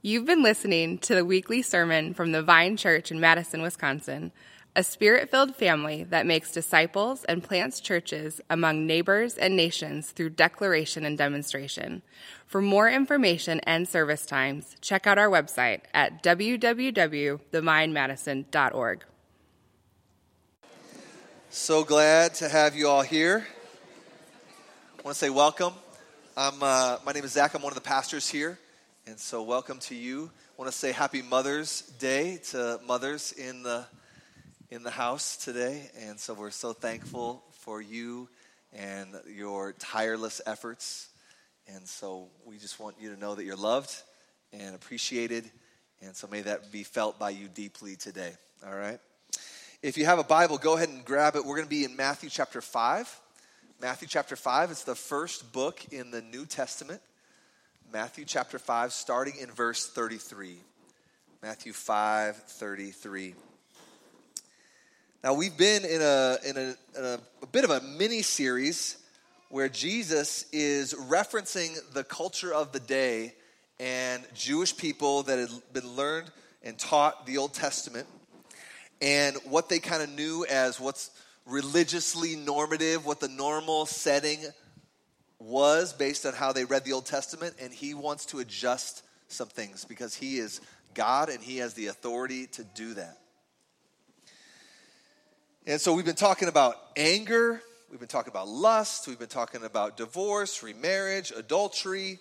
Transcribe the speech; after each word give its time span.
You've 0.00 0.26
been 0.26 0.44
listening 0.44 0.98
to 0.98 1.16
the 1.16 1.24
weekly 1.24 1.60
sermon 1.60 2.14
from 2.14 2.30
the 2.30 2.40
Vine 2.40 2.76
Church 2.76 3.10
in 3.10 3.18
Madison, 3.18 3.62
Wisconsin, 3.62 4.30
a 4.76 4.84
spirit 4.84 5.28
filled 5.28 5.56
family 5.56 6.04
that 6.04 6.24
makes 6.24 6.52
disciples 6.52 7.24
and 7.24 7.42
plants 7.42 7.80
churches 7.80 8.40
among 8.48 8.86
neighbors 8.86 9.36
and 9.36 9.56
nations 9.56 10.12
through 10.12 10.30
declaration 10.30 11.04
and 11.04 11.18
demonstration. 11.18 12.02
For 12.46 12.62
more 12.62 12.88
information 12.88 13.58
and 13.64 13.88
service 13.88 14.24
times, 14.24 14.76
check 14.80 15.08
out 15.08 15.18
our 15.18 15.28
website 15.28 15.80
at 15.92 16.22
www.thevinemadison.org. 16.22 19.04
So 21.50 21.82
glad 21.82 22.34
to 22.34 22.48
have 22.48 22.76
you 22.76 22.88
all 22.88 23.02
here. 23.02 23.48
I 24.96 25.02
want 25.02 25.16
to 25.16 25.18
say 25.18 25.30
welcome. 25.30 25.72
I'm, 26.36 26.62
uh, 26.62 26.98
my 27.04 27.10
name 27.10 27.24
is 27.24 27.32
Zach. 27.32 27.54
I'm 27.54 27.62
one 27.62 27.72
of 27.72 27.74
the 27.74 27.80
pastors 27.80 28.28
here. 28.28 28.60
And 29.08 29.18
so, 29.18 29.42
welcome 29.42 29.78
to 29.78 29.94
you. 29.94 30.30
I 30.34 30.60
want 30.60 30.70
to 30.70 30.76
say 30.76 30.92
happy 30.92 31.22
Mother's 31.22 31.80
Day 31.98 32.40
to 32.50 32.78
mothers 32.86 33.32
in 33.32 33.62
the, 33.62 33.86
in 34.70 34.82
the 34.82 34.90
house 34.90 35.38
today. 35.38 35.90
And 35.98 36.20
so, 36.20 36.34
we're 36.34 36.50
so 36.50 36.74
thankful 36.74 37.42
for 37.60 37.80
you 37.80 38.28
and 38.70 39.08
your 39.34 39.72
tireless 39.78 40.42
efforts. 40.44 41.08
And 41.74 41.88
so, 41.88 42.28
we 42.44 42.58
just 42.58 42.78
want 42.78 42.96
you 43.00 43.14
to 43.14 43.18
know 43.18 43.34
that 43.34 43.46
you're 43.46 43.56
loved 43.56 43.96
and 44.52 44.74
appreciated. 44.74 45.50
And 46.02 46.14
so, 46.14 46.28
may 46.28 46.42
that 46.42 46.70
be 46.70 46.82
felt 46.82 47.18
by 47.18 47.30
you 47.30 47.48
deeply 47.48 47.96
today. 47.96 48.32
All 48.66 48.76
right? 48.76 49.00
If 49.82 49.96
you 49.96 50.04
have 50.04 50.18
a 50.18 50.24
Bible, 50.24 50.58
go 50.58 50.76
ahead 50.76 50.90
and 50.90 51.02
grab 51.02 51.34
it. 51.34 51.46
We're 51.46 51.56
going 51.56 51.66
to 51.66 51.70
be 51.70 51.84
in 51.84 51.96
Matthew 51.96 52.28
chapter 52.28 52.60
5. 52.60 53.20
Matthew 53.80 54.06
chapter 54.06 54.36
5, 54.36 54.70
it's 54.70 54.84
the 54.84 54.94
first 54.94 55.50
book 55.50 55.80
in 55.92 56.10
the 56.10 56.20
New 56.20 56.44
Testament. 56.44 57.00
Matthew 57.90 58.26
chapter 58.26 58.58
5, 58.58 58.92
starting 58.92 59.34
in 59.40 59.50
verse 59.50 59.88
33. 59.88 60.58
Matthew 61.42 61.72
5, 61.72 62.36
33. 62.36 63.34
Now, 65.24 65.32
we've 65.32 65.56
been 65.56 65.86
in 65.86 66.02
a, 66.02 66.36
in 66.44 66.56
a, 66.58 66.60
in 66.98 67.04
a, 67.04 67.20
a 67.42 67.46
bit 67.46 67.64
of 67.64 67.70
a 67.70 67.80
mini 67.80 68.20
series 68.20 68.98
where 69.48 69.70
Jesus 69.70 70.44
is 70.52 70.92
referencing 70.92 71.78
the 71.94 72.04
culture 72.04 72.52
of 72.52 72.72
the 72.72 72.80
day 72.80 73.32
and 73.80 74.22
Jewish 74.34 74.76
people 74.76 75.22
that 75.22 75.38
had 75.38 75.50
been 75.72 75.88
learned 75.96 76.30
and 76.62 76.78
taught 76.78 77.24
the 77.24 77.38
Old 77.38 77.54
Testament 77.54 78.06
and 79.00 79.34
what 79.44 79.70
they 79.70 79.78
kind 79.78 80.02
of 80.02 80.10
knew 80.10 80.44
as 80.44 80.78
what's 80.78 81.10
religiously 81.46 82.36
normative, 82.36 83.06
what 83.06 83.20
the 83.20 83.28
normal 83.28 83.86
setting 83.86 84.40
was 85.40 85.92
based 85.92 86.26
on 86.26 86.34
how 86.34 86.52
they 86.52 86.64
read 86.64 86.84
the 86.84 86.92
Old 86.92 87.06
Testament, 87.06 87.54
and 87.60 87.72
he 87.72 87.94
wants 87.94 88.26
to 88.26 88.40
adjust 88.40 89.02
some 89.28 89.48
things 89.48 89.84
because 89.84 90.14
he 90.14 90.38
is 90.38 90.60
God 90.94 91.28
and 91.28 91.42
he 91.42 91.58
has 91.58 91.74
the 91.74 91.86
authority 91.86 92.46
to 92.48 92.64
do 92.64 92.94
that. 92.94 93.18
And 95.66 95.80
so 95.80 95.92
we've 95.92 96.04
been 96.04 96.14
talking 96.14 96.48
about 96.48 96.76
anger, 96.96 97.60
we've 97.90 98.00
been 98.00 98.08
talking 98.08 98.30
about 98.30 98.48
lust, 98.48 99.06
we've 99.06 99.18
been 99.18 99.28
talking 99.28 99.64
about 99.64 99.96
divorce, 99.96 100.62
remarriage, 100.62 101.30
adultery, 101.30 102.18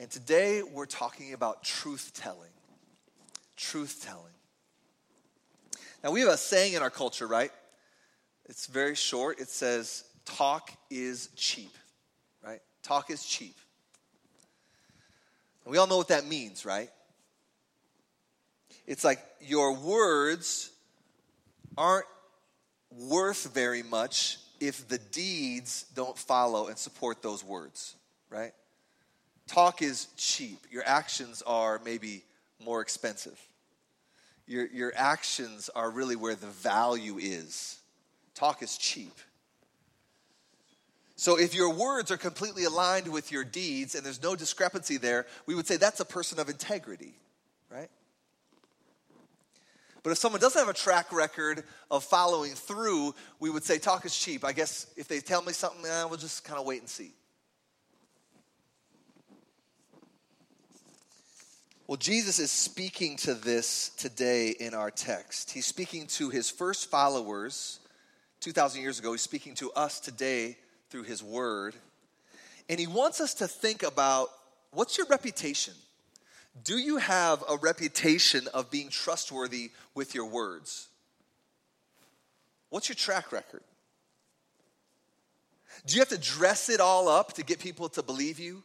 and 0.00 0.08
today 0.08 0.62
we're 0.62 0.86
talking 0.86 1.32
about 1.32 1.64
truth 1.64 2.12
telling. 2.14 2.50
Truth 3.56 4.04
telling. 4.06 4.32
Now 6.04 6.12
we 6.12 6.20
have 6.20 6.28
a 6.28 6.36
saying 6.36 6.74
in 6.74 6.82
our 6.82 6.90
culture, 6.90 7.26
right? 7.26 7.50
It's 8.48 8.68
very 8.68 8.94
short. 8.94 9.40
It 9.40 9.48
says, 9.48 10.04
talk 10.24 10.70
is 10.88 11.30
cheap. 11.34 11.76
Talk 12.88 13.10
is 13.10 13.22
cheap. 13.22 13.54
And 15.64 15.72
we 15.72 15.78
all 15.78 15.86
know 15.86 15.98
what 15.98 16.08
that 16.08 16.26
means, 16.26 16.64
right? 16.64 16.88
It's 18.86 19.04
like 19.04 19.22
your 19.42 19.74
words 19.74 20.70
aren't 21.76 22.06
worth 22.90 23.52
very 23.52 23.82
much 23.82 24.38
if 24.60 24.88
the 24.88 24.96
deeds 24.96 25.84
don't 25.94 26.16
follow 26.16 26.68
and 26.68 26.78
support 26.78 27.22
those 27.22 27.44
words, 27.44 27.94
right? 28.30 28.52
Talk 29.46 29.82
is 29.82 30.06
cheap. 30.16 30.60
Your 30.70 30.82
actions 30.86 31.42
are 31.46 31.80
maybe 31.84 32.24
more 32.64 32.80
expensive. 32.80 33.38
Your, 34.46 34.66
your 34.68 34.92
actions 34.96 35.68
are 35.74 35.90
really 35.90 36.16
where 36.16 36.34
the 36.34 36.46
value 36.46 37.18
is. 37.18 37.78
Talk 38.34 38.62
is 38.62 38.78
cheap. 38.78 39.12
So 41.18 41.36
if 41.36 41.52
your 41.52 41.74
words 41.74 42.12
are 42.12 42.16
completely 42.16 42.62
aligned 42.62 43.08
with 43.08 43.32
your 43.32 43.42
deeds 43.42 43.96
and 43.96 44.06
there's 44.06 44.22
no 44.22 44.36
discrepancy 44.36 44.98
there, 44.98 45.26
we 45.46 45.56
would 45.56 45.66
say 45.66 45.76
that's 45.76 45.98
a 45.98 46.04
person 46.04 46.38
of 46.38 46.48
integrity, 46.48 47.12
right? 47.68 47.90
But 50.04 50.10
if 50.10 50.18
someone 50.18 50.40
doesn't 50.40 50.60
have 50.60 50.68
a 50.68 50.78
track 50.78 51.12
record 51.12 51.64
of 51.90 52.04
following 52.04 52.52
through, 52.52 53.16
we 53.40 53.50
would 53.50 53.64
say 53.64 53.78
talk 53.78 54.06
is 54.06 54.16
cheap. 54.16 54.44
I 54.44 54.52
guess 54.52 54.86
if 54.96 55.08
they 55.08 55.18
tell 55.18 55.42
me 55.42 55.52
something, 55.52 55.84
eh, 55.84 56.04
we'll 56.04 56.18
just 56.18 56.44
kind 56.44 56.60
of 56.60 56.64
wait 56.64 56.82
and 56.82 56.88
see. 56.88 57.10
Well, 61.88 61.96
Jesus 61.96 62.38
is 62.38 62.52
speaking 62.52 63.16
to 63.16 63.34
this 63.34 63.88
today 63.98 64.50
in 64.50 64.72
our 64.72 64.92
text. 64.92 65.50
He's 65.50 65.66
speaking 65.66 66.06
to 66.06 66.30
his 66.30 66.48
first 66.48 66.88
followers 66.88 67.80
2,000 68.38 68.80
years 68.80 69.00
ago. 69.00 69.10
He's 69.10 69.22
speaking 69.22 69.56
to 69.56 69.72
us 69.72 69.98
today 69.98 70.58
through 70.90 71.04
his 71.04 71.22
word. 71.22 71.74
And 72.68 72.78
he 72.78 72.86
wants 72.86 73.20
us 73.20 73.34
to 73.34 73.48
think 73.48 73.82
about 73.82 74.28
what's 74.72 74.98
your 74.98 75.06
reputation? 75.06 75.74
Do 76.64 76.78
you 76.78 76.96
have 76.96 77.44
a 77.48 77.56
reputation 77.56 78.48
of 78.52 78.70
being 78.70 78.88
trustworthy 78.88 79.70
with 79.94 80.14
your 80.14 80.26
words? 80.26 80.88
What's 82.70 82.88
your 82.88 82.96
track 82.96 83.32
record? 83.32 83.62
Do 85.86 85.94
you 85.94 86.00
have 86.00 86.08
to 86.08 86.18
dress 86.18 86.68
it 86.68 86.80
all 86.80 87.08
up 87.08 87.34
to 87.34 87.44
get 87.44 87.60
people 87.60 87.88
to 87.90 88.02
believe 88.02 88.38
you? 88.38 88.62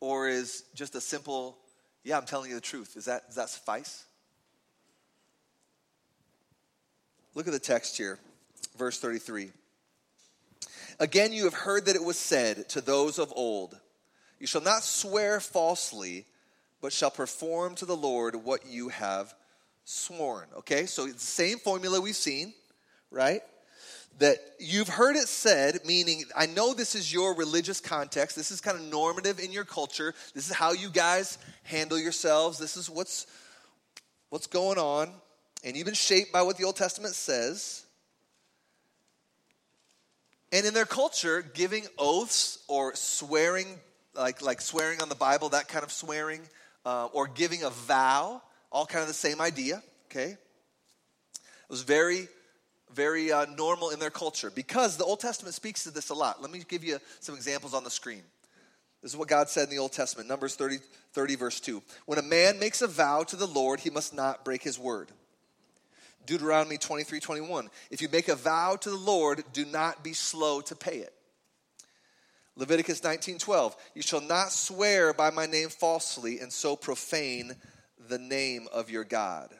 Or 0.00 0.28
is 0.28 0.64
just 0.74 0.94
a 0.94 1.00
simple, 1.00 1.56
yeah, 2.02 2.18
I'm 2.18 2.26
telling 2.26 2.50
you 2.50 2.56
the 2.56 2.60
truth, 2.60 2.96
is 2.96 3.06
that, 3.06 3.26
does 3.26 3.36
that 3.36 3.48
suffice? 3.48 4.04
Look 7.34 7.46
at 7.46 7.52
the 7.52 7.58
text 7.58 7.96
here, 7.96 8.18
verse 8.76 8.98
33. 9.00 9.50
Again, 11.00 11.32
you 11.32 11.44
have 11.44 11.54
heard 11.54 11.86
that 11.86 11.96
it 11.96 12.04
was 12.04 12.18
said 12.18 12.68
to 12.70 12.80
those 12.80 13.18
of 13.18 13.32
old, 13.34 13.78
You 14.38 14.46
shall 14.46 14.60
not 14.60 14.84
swear 14.84 15.40
falsely, 15.40 16.26
but 16.80 16.92
shall 16.92 17.10
perform 17.10 17.74
to 17.76 17.86
the 17.86 17.96
Lord 17.96 18.36
what 18.36 18.66
you 18.66 18.90
have 18.90 19.34
sworn. 19.84 20.46
Okay, 20.58 20.86
so 20.86 21.04
it's 21.04 21.14
the 21.14 21.20
same 21.20 21.58
formula 21.58 22.00
we've 22.00 22.16
seen, 22.16 22.52
right? 23.10 23.42
That 24.18 24.38
you've 24.60 24.88
heard 24.88 25.16
it 25.16 25.28
said, 25.28 25.80
meaning, 25.84 26.24
I 26.36 26.46
know 26.46 26.72
this 26.72 26.94
is 26.94 27.12
your 27.12 27.34
religious 27.34 27.80
context. 27.80 28.36
This 28.36 28.50
is 28.50 28.60
kind 28.60 28.78
of 28.78 28.84
normative 28.84 29.40
in 29.40 29.50
your 29.50 29.64
culture. 29.64 30.14
This 30.34 30.48
is 30.48 30.54
how 30.54 30.72
you 30.72 30.88
guys 30.88 31.38
handle 31.64 31.98
yourselves. 31.98 32.58
This 32.58 32.76
is 32.76 32.88
what's, 32.88 33.26
what's 34.30 34.46
going 34.46 34.78
on. 34.78 35.10
And 35.64 35.76
you've 35.76 35.86
been 35.86 35.94
shaped 35.94 36.32
by 36.32 36.42
what 36.42 36.58
the 36.58 36.64
Old 36.64 36.76
Testament 36.76 37.14
says. 37.14 37.84
And 40.54 40.64
in 40.64 40.72
their 40.72 40.84
culture, 40.84 41.42
giving 41.42 41.84
oaths 41.98 42.60
or 42.68 42.94
swearing, 42.94 43.66
like, 44.14 44.40
like 44.40 44.60
swearing 44.60 45.02
on 45.02 45.08
the 45.08 45.16
Bible, 45.16 45.48
that 45.48 45.66
kind 45.66 45.82
of 45.82 45.90
swearing, 45.90 46.42
uh, 46.86 47.06
or 47.06 47.26
giving 47.26 47.64
a 47.64 47.70
vow, 47.70 48.40
all 48.70 48.86
kind 48.86 49.02
of 49.02 49.08
the 49.08 49.14
same 49.14 49.40
idea, 49.40 49.82
okay? 50.08 50.30
It 50.30 50.38
was 51.68 51.82
very, 51.82 52.28
very 52.94 53.32
uh, 53.32 53.46
normal 53.46 53.90
in 53.90 53.98
their 53.98 54.10
culture 54.10 54.48
because 54.48 54.96
the 54.96 55.02
Old 55.02 55.18
Testament 55.18 55.56
speaks 55.56 55.82
to 55.84 55.90
this 55.90 56.10
a 56.10 56.14
lot. 56.14 56.40
Let 56.40 56.52
me 56.52 56.62
give 56.68 56.84
you 56.84 56.98
some 57.18 57.34
examples 57.34 57.74
on 57.74 57.82
the 57.82 57.90
screen. 57.90 58.22
This 59.02 59.10
is 59.10 59.16
what 59.16 59.26
God 59.26 59.48
said 59.48 59.64
in 59.64 59.70
the 59.70 59.78
Old 59.78 59.92
Testament, 59.92 60.28
Numbers 60.28 60.54
30, 60.54 60.76
30 61.14 61.34
verse 61.34 61.58
2. 61.58 61.82
When 62.06 62.20
a 62.20 62.22
man 62.22 62.60
makes 62.60 62.80
a 62.80 62.86
vow 62.86 63.24
to 63.24 63.34
the 63.34 63.48
Lord, 63.48 63.80
he 63.80 63.90
must 63.90 64.14
not 64.14 64.44
break 64.44 64.62
his 64.62 64.78
word. 64.78 65.10
Deuteronomy 66.26 66.78
23 66.78 67.20
21. 67.20 67.70
If 67.90 68.02
you 68.02 68.08
make 68.08 68.28
a 68.28 68.34
vow 68.34 68.76
to 68.76 68.90
the 68.90 68.96
Lord, 68.96 69.44
do 69.52 69.64
not 69.64 70.02
be 70.02 70.12
slow 70.12 70.60
to 70.62 70.74
pay 70.74 70.98
it. 70.98 71.12
Leviticus 72.56 73.02
19 73.02 73.38
12. 73.38 73.76
You 73.94 74.02
shall 74.02 74.20
not 74.20 74.52
swear 74.52 75.12
by 75.12 75.30
my 75.30 75.46
name 75.46 75.68
falsely 75.68 76.38
and 76.38 76.52
so 76.52 76.76
profane 76.76 77.54
the 78.08 78.18
name 78.18 78.68
of 78.72 78.90
your 78.90 79.04
God. 79.04 79.50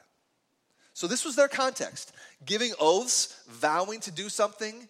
So, 0.93 1.09
this 1.09 1.25
was 1.25 1.35
their 1.35 1.49
context 1.49 2.13
giving 2.45 2.73
oaths, 2.79 3.41
vowing 3.49 4.01
to 4.01 4.11
do 4.11 4.29
something, 4.29 4.89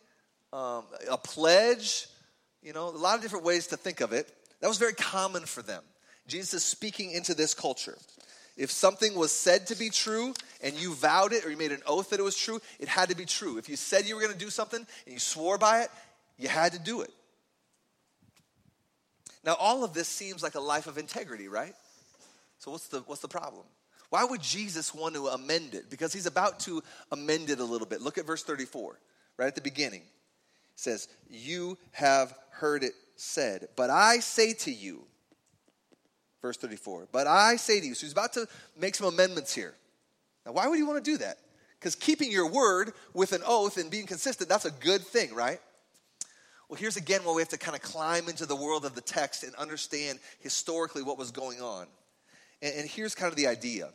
um, 0.52 0.84
a 1.10 1.16
pledge, 1.16 2.08
you 2.62 2.72
know, 2.72 2.88
a 2.88 2.90
lot 2.90 3.16
of 3.16 3.22
different 3.22 3.44
ways 3.44 3.68
to 3.68 3.76
think 3.76 4.00
of 4.00 4.12
it. 4.12 4.30
That 4.60 4.68
was 4.68 4.78
very 4.78 4.94
common 4.94 5.44
for 5.46 5.62
them. 5.62 5.82
Jesus 6.26 6.54
is 6.54 6.64
speaking 6.64 7.10
into 7.10 7.34
this 7.34 7.54
culture. 7.54 7.96
If 8.56 8.70
something 8.70 9.14
was 9.14 9.32
said 9.32 9.66
to 9.68 9.74
be 9.74 9.90
true 9.90 10.32
and 10.62 10.74
you 10.74 10.94
vowed 10.94 11.32
it 11.32 11.44
or 11.44 11.50
you 11.50 11.56
made 11.56 11.72
an 11.72 11.82
oath 11.86 12.10
that 12.10 12.20
it 12.20 12.22
was 12.22 12.36
true, 12.36 12.60
it 12.78 12.88
had 12.88 13.08
to 13.08 13.16
be 13.16 13.24
true. 13.24 13.58
If 13.58 13.68
you 13.68 13.76
said 13.76 14.06
you 14.06 14.14
were 14.14 14.20
going 14.20 14.32
to 14.32 14.38
do 14.38 14.50
something 14.50 14.78
and 14.78 15.12
you 15.12 15.18
swore 15.18 15.58
by 15.58 15.82
it, 15.82 15.88
you 16.38 16.48
had 16.48 16.72
to 16.72 16.78
do 16.78 17.00
it. 17.00 17.10
Now, 19.44 19.56
all 19.58 19.84
of 19.84 19.92
this 19.92 20.08
seems 20.08 20.42
like 20.42 20.54
a 20.54 20.60
life 20.60 20.86
of 20.86 20.98
integrity, 20.98 21.48
right? 21.48 21.74
So 22.58 22.70
what's 22.70 22.88
the 22.88 23.00
what's 23.00 23.20
the 23.20 23.28
problem? 23.28 23.64
Why 24.10 24.24
would 24.24 24.40
Jesus 24.40 24.94
want 24.94 25.16
to 25.16 25.26
amend 25.26 25.74
it? 25.74 25.90
Because 25.90 26.12
he's 26.12 26.26
about 26.26 26.60
to 26.60 26.82
amend 27.10 27.50
it 27.50 27.58
a 27.58 27.64
little 27.64 27.86
bit. 27.86 28.00
Look 28.00 28.16
at 28.16 28.26
verse 28.26 28.44
34, 28.44 28.98
right 29.36 29.46
at 29.46 29.56
the 29.56 29.60
beginning. 29.60 30.02
It 30.02 30.76
says, 30.76 31.08
You 31.28 31.76
have 31.92 32.32
heard 32.50 32.84
it 32.84 32.94
said, 33.16 33.68
but 33.74 33.90
I 33.90 34.20
say 34.20 34.52
to 34.52 34.70
you, 34.72 35.04
verse 36.44 36.58
34, 36.58 37.08
but 37.10 37.26
I 37.26 37.56
say 37.56 37.80
to 37.80 37.86
you. 37.86 37.94
So 37.94 38.04
he's 38.04 38.12
about 38.12 38.34
to 38.34 38.46
make 38.78 38.94
some 38.94 39.06
amendments 39.06 39.54
here. 39.54 39.72
Now, 40.44 40.52
why 40.52 40.68
would 40.68 40.78
you 40.78 40.86
want 40.86 41.02
to 41.02 41.10
do 41.10 41.16
that? 41.16 41.38
Because 41.80 41.94
keeping 41.94 42.30
your 42.30 42.46
word 42.46 42.92
with 43.14 43.32
an 43.32 43.40
oath 43.46 43.78
and 43.78 43.90
being 43.90 44.04
consistent, 44.04 44.50
that's 44.50 44.66
a 44.66 44.70
good 44.70 45.00
thing, 45.00 45.34
right? 45.34 45.58
Well, 46.68 46.78
here's 46.78 46.98
again 46.98 47.24
where 47.24 47.34
we 47.34 47.40
have 47.40 47.48
to 47.48 47.56
kind 47.56 47.74
of 47.74 47.80
climb 47.80 48.28
into 48.28 48.44
the 48.44 48.54
world 48.54 48.84
of 48.84 48.94
the 48.94 49.00
text 49.00 49.42
and 49.42 49.54
understand 49.54 50.18
historically 50.40 51.02
what 51.02 51.16
was 51.16 51.30
going 51.30 51.62
on. 51.62 51.86
And, 52.60 52.74
and 52.74 52.90
here's 52.90 53.14
kind 53.14 53.30
of 53.30 53.36
the 53.36 53.46
idea 53.46 53.88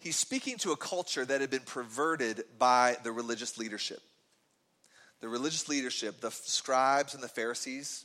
he's 0.00 0.16
speaking 0.16 0.56
to 0.58 0.72
a 0.72 0.76
culture 0.76 1.24
that 1.24 1.40
had 1.40 1.50
been 1.50 1.60
perverted 1.60 2.42
by 2.58 2.96
the 3.04 3.12
religious 3.12 3.56
leadership. 3.56 4.00
The 5.20 5.28
religious 5.28 5.68
leadership, 5.68 6.20
the 6.20 6.32
scribes 6.32 7.14
and 7.14 7.22
the 7.22 7.28
Pharisees. 7.28 8.04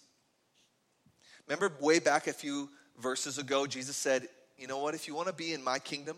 Remember, 1.47 1.71
way 1.79 1.99
back 1.99 2.27
a 2.27 2.33
few 2.33 2.69
verses 2.99 3.37
ago, 3.37 3.67
Jesus 3.67 3.95
said, 3.95 4.27
You 4.57 4.67
know 4.67 4.79
what? 4.79 4.95
If 4.95 5.07
you 5.07 5.15
want 5.15 5.27
to 5.27 5.33
be 5.33 5.53
in 5.53 5.63
my 5.63 5.79
kingdom, 5.79 6.17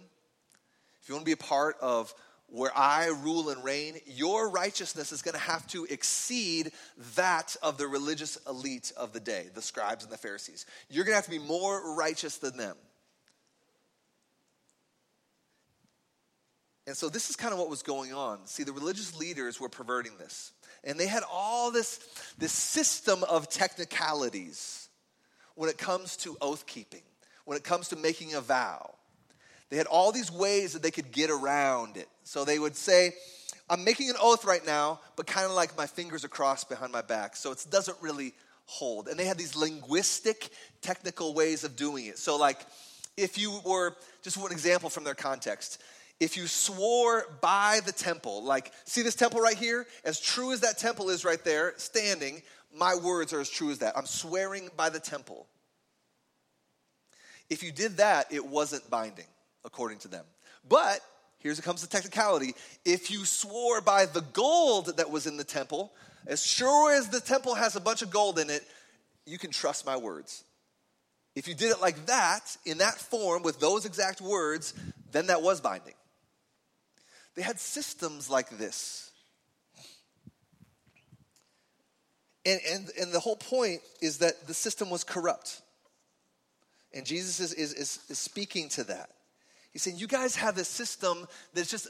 if 1.01 1.09
you 1.09 1.15
want 1.15 1.25
to 1.25 1.29
be 1.29 1.33
a 1.33 1.38
part 1.38 1.75
of 1.81 2.13
where 2.50 2.71
I 2.75 3.07
rule 3.07 3.50
and 3.50 3.62
reign, 3.63 3.95
your 4.06 4.50
righteousness 4.50 5.12
is 5.12 5.21
going 5.21 5.33
to 5.33 5.39
have 5.39 5.68
to 5.68 5.85
exceed 5.85 6.71
that 7.15 7.57
of 7.62 7.77
the 7.77 7.88
religious 7.88 8.38
elite 8.47 8.94
of 8.95 9.12
the 9.12 9.19
day, 9.19 9.47
the 9.53 9.62
scribes 9.62 10.06
and 10.06 10.13
the 10.13 10.18
Pharisees. 10.18 10.65
You're 10.89 11.03
going 11.03 11.12
to 11.12 11.18
have 11.18 11.25
to 11.25 11.31
be 11.31 11.39
more 11.39 11.95
righteous 11.95 12.38
than 12.38 12.56
them. 12.56 12.77
And 16.88 16.95
so 16.95 17.09
this 17.09 17.30
is 17.30 17.35
kind 17.35 17.51
of 17.51 17.59
what 17.59 17.69
was 17.69 17.83
going 17.83 18.13
on. 18.13 18.45
See, 18.45 18.63
the 18.63 18.71
religious 18.71 19.19
leaders 19.19 19.59
were 19.59 19.68
perverting 19.68 20.13
this. 20.18 20.53
And 20.85 20.97
they 20.97 21.07
had 21.07 21.23
all 21.30 21.69
this, 21.69 22.00
this 22.38 22.53
system 22.53 23.25
of 23.25 23.50
technicalities 23.50 24.87
when 25.57 25.69
it 25.69 25.77
comes 25.77 26.15
to 26.18 26.38
oath 26.39 26.65
keeping, 26.65 27.01
when 27.45 27.57
it 27.57 27.63
comes 27.63 27.89
to 27.89 27.95
making 27.95 28.36
a 28.36 28.42
vow. 28.42 28.94
They 29.69 29.75
had 29.75 29.88
all 29.88 30.13
these 30.13 30.31
ways 30.31 30.74
that 30.74 30.83
they 30.83 30.92
could 30.92 31.12
get 31.12 31.30
around 31.30 31.98
it. 31.98 32.07
So 32.24 32.45
they 32.45 32.57
would 32.57 32.75
say, 32.75 33.13
I'm 33.69 33.83
making 33.83 34.09
an 34.09 34.15
oath 34.21 34.45
right 34.45 34.65
now, 34.65 35.01
but 35.18 35.27
kind 35.27 35.45
of 35.45 35.51
like 35.51 35.75
my 35.75 35.88
fingers 35.88 36.24
are 36.24 36.30
crossed 36.30 36.69
behind 36.69 36.94
my 36.94 37.01
back. 37.01 37.36
So 37.36 37.51
it 37.51 37.65
doesn't 37.69 37.98
really 38.01 38.33
hold. 38.65 39.07
And 39.07 39.19
they 39.19 39.25
had 39.25 39.38
these 39.38 39.56
linguistic, 39.56 40.50
technical 40.81 41.33
ways 41.33 41.63
of 41.63 41.75
doing 41.75 42.06
it. 42.06 42.18
So, 42.18 42.38
like, 42.38 42.59
if 43.18 43.38
you 43.38 43.59
were, 43.65 43.95
just 44.21 44.38
one 44.38 44.51
example 44.51 44.89
from 44.89 45.04
their 45.04 45.15
context, 45.15 45.81
if 46.19 46.38
you 46.38 46.48
swore 46.48 47.25
by 47.42 47.80
the 47.86 47.92
temple, 47.92 48.44
like, 48.44 48.71
see 48.86 49.01
this 49.01 49.15
temple 49.15 49.39
right 49.39 49.57
here? 49.57 49.86
As 50.04 50.19
true 50.19 50.51
as 50.51 50.62
that 50.62 50.77
temple 50.77 51.09
is 51.09 51.25
right 51.25 51.44
there, 51.44 51.74
standing, 51.77 52.42
my 52.77 52.95
words 52.95 53.33
are 53.33 53.39
as 53.39 53.50
true 53.50 53.71
as 53.71 53.79
that. 53.79 53.97
I'm 53.97 54.06
swearing 54.06 54.69
by 54.75 54.89
the 54.89 55.00
temple. 55.00 55.47
If 57.50 57.63
you 57.63 57.71
did 57.71 57.97
that, 57.97 58.31
it 58.31 58.45
wasn't 58.45 58.89
binding, 58.89 59.25
according 59.63 60.00
to 60.00 60.07
them. 60.07 60.25
But 60.68 61.00
here's 61.39 61.57
here 61.57 61.63
comes 61.63 61.81
the 61.81 61.88
technicality. 61.88 62.56
If 62.83 63.09
you 63.09 63.25
swore 63.25 63.81
by 63.81 64.06
the 64.06 64.21
gold 64.21 64.97
that 64.97 65.09
was 65.09 65.27
in 65.27 65.38
the 65.38 65.44
temple, 65.44 65.94
as 66.25 66.45
sure 66.45 66.94
as 66.94 67.07
the 67.07 67.21
temple 67.21 67.56
has 67.56 67.75
a 67.75 67.81
bunch 67.81 68.01
of 68.01 68.12
gold 68.12 68.38
in 68.38 68.50
it, 68.50 68.63
you 69.25 69.38
can 69.38 69.51
trust 69.51 69.85
my 69.85 69.97
words. 69.97 70.44
If 71.35 71.47
you 71.47 71.53
did 71.53 71.71
it 71.71 71.81
like 71.81 72.07
that, 72.07 72.57
in 72.65 72.80
that 72.80 72.95
form, 72.95 73.44
with 73.44 73.59
those 73.59 73.85
exact 73.85 74.21
words, 74.21 74.73
then 75.12 75.27
that 75.27 75.41
was 75.41 75.62
binding. 75.62 75.94
They 77.35 77.44
had 77.44 77.59
systems 77.59 78.30
like 78.30 78.50
this. 78.57 79.06
And, 82.47 82.61
and, 82.71 82.89
and 82.97 83.11
the 83.11 83.19
whole 83.19 83.35
point 83.35 83.81
is 84.01 84.19
that 84.19 84.47
the 84.47 84.53
system 84.53 84.89
was 84.89 85.03
corrupt. 85.03 85.61
And 86.94 87.05
Jesus 87.05 87.41
is, 87.41 87.53
is, 87.53 87.73
is, 87.73 87.99
is 88.09 88.17
speaking 88.17 88.69
to 88.69 88.85
that. 88.85 89.09
He's 89.73 89.81
saying, 89.81 89.97
You 89.97 90.07
guys 90.07 90.38
have 90.38 90.55
this 90.55 90.69
system 90.69 91.27
that's 91.53 91.69
just 91.69 91.89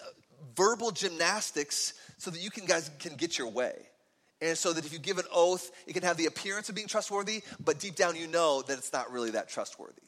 verbal 0.56 0.90
gymnastics 0.90 1.94
so 2.18 2.32
that 2.32 2.42
you 2.42 2.50
can, 2.50 2.66
guys 2.66 2.90
can 3.00 3.16
get 3.16 3.38
your 3.38 3.50
way. 3.50 3.76
And 4.42 4.58
so 4.58 4.74
that 4.74 4.84
if 4.84 4.92
you 4.92 4.98
give 5.00 5.20
an 5.20 5.26
oath, 5.32 5.72
it 5.86 5.94
can 5.94 6.02
have 6.02 6.18
the 6.18 6.26
appearance 6.26 6.70
of 6.70 6.76
being 6.76 6.88
trustworthy, 6.88 7.44
but 7.64 7.80
deep 7.80 7.96
down 7.96 8.16
you 8.16 8.28
know 8.28 8.64
that 8.64 8.80
it's 8.80 8.94
not 8.94 9.12
really 9.12 9.32
that 9.32 9.50
trustworthy. 9.50 10.02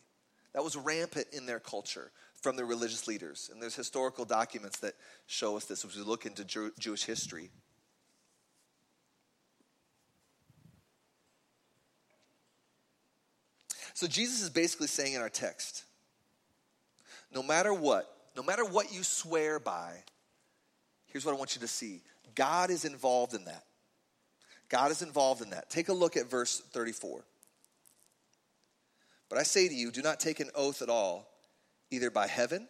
That 0.53 0.63
was 0.63 0.75
rampant 0.75 1.27
in 1.31 1.45
their 1.45 1.59
culture 1.59 2.11
from 2.41 2.55
the 2.55 2.65
religious 2.65 3.07
leaders. 3.07 3.51
And 3.53 3.61
there's 3.61 3.75
historical 3.75 4.25
documents 4.25 4.79
that 4.79 4.95
show 5.27 5.57
us 5.57 5.65
this 5.65 5.85
as 5.85 5.95
we 5.95 6.01
look 6.01 6.25
into 6.25 6.43
Jew- 6.43 6.73
Jewish 6.79 7.03
history. 7.03 7.51
So 13.99 14.07
Jesus 14.07 14.41
is 14.41 14.49
basically 14.49 14.87
saying 14.87 15.15
in 15.15 15.19
our 15.19 15.27
text 15.27 15.83
no 17.33 17.43
matter 17.43 17.73
what, 17.73 18.09
no 18.33 18.41
matter 18.41 18.63
what 18.63 18.93
you 18.93 19.03
swear 19.03 19.59
by, 19.59 19.91
here's 21.07 21.25
what 21.25 21.35
I 21.35 21.37
want 21.37 21.53
you 21.55 21.59
to 21.59 21.67
see 21.67 21.99
God 22.33 22.69
is 22.69 22.85
involved 22.85 23.33
in 23.33 23.43
that. 23.43 23.65
God 24.69 24.91
is 24.91 25.01
involved 25.01 25.41
in 25.41 25.49
that. 25.49 25.69
Take 25.69 25.89
a 25.89 25.93
look 25.93 26.15
at 26.15 26.29
verse 26.29 26.61
34. 26.71 27.25
But 29.27 29.37
I 29.37 29.43
say 29.43 29.67
to 29.67 29.75
you, 29.75 29.91
do 29.91 30.01
not 30.01 30.21
take 30.21 30.39
an 30.39 30.49
oath 30.55 30.81
at 30.81 30.87
all 30.87 31.27
either 31.91 32.09
by 32.09 32.27
heaven, 32.27 32.69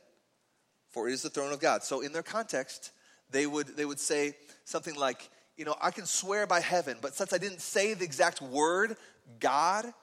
for 0.89 1.07
it 1.07 1.13
is 1.13 1.21
the 1.21 1.29
throne 1.29 1.53
of 1.53 1.59
God. 1.59 1.83
So 1.83 2.01
in 2.01 2.11
their 2.11 2.23
context, 2.23 2.89
they 3.29 3.45
would, 3.45 3.77
they 3.77 3.85
would 3.85 3.99
say 3.99 4.33
something 4.65 4.95
like, 4.95 5.29
you 5.57 5.65
know, 5.65 5.75
I 5.79 5.91
can 5.91 6.07
swear 6.07 6.47
by 6.47 6.59
heaven, 6.59 6.97
but 6.99 7.13
since 7.13 7.33
I 7.33 7.37
didn't 7.37 7.61
say 7.61 7.93
the 7.93 8.03
exact 8.03 8.41
word, 8.41 8.97
God, 9.39 9.93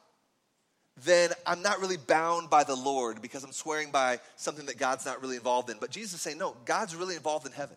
then 1.05 1.31
I'm 1.47 1.63
not 1.63 1.81
really 1.81 1.99
bound 1.99 2.49
by 2.49 2.65
the 2.65 2.75
Lord 2.75 3.21
because 3.21 3.45
I'm 3.45 3.53
swearing 3.53 3.91
by 3.91 4.19
something 4.37 4.67
that 4.67 4.79
God's 4.79 5.05
not 5.05 5.21
really 5.21 5.37
involved 5.37 5.69
in. 5.69 5.77
But 5.79 5.91
Jesus 5.91 6.15
is 6.15 6.21
saying, 6.23 6.39
no, 6.39 6.57
God's 6.65 6.97
really 6.97 7.17
involved 7.17 7.47
in 7.47 7.53
heaven. 7.53 7.77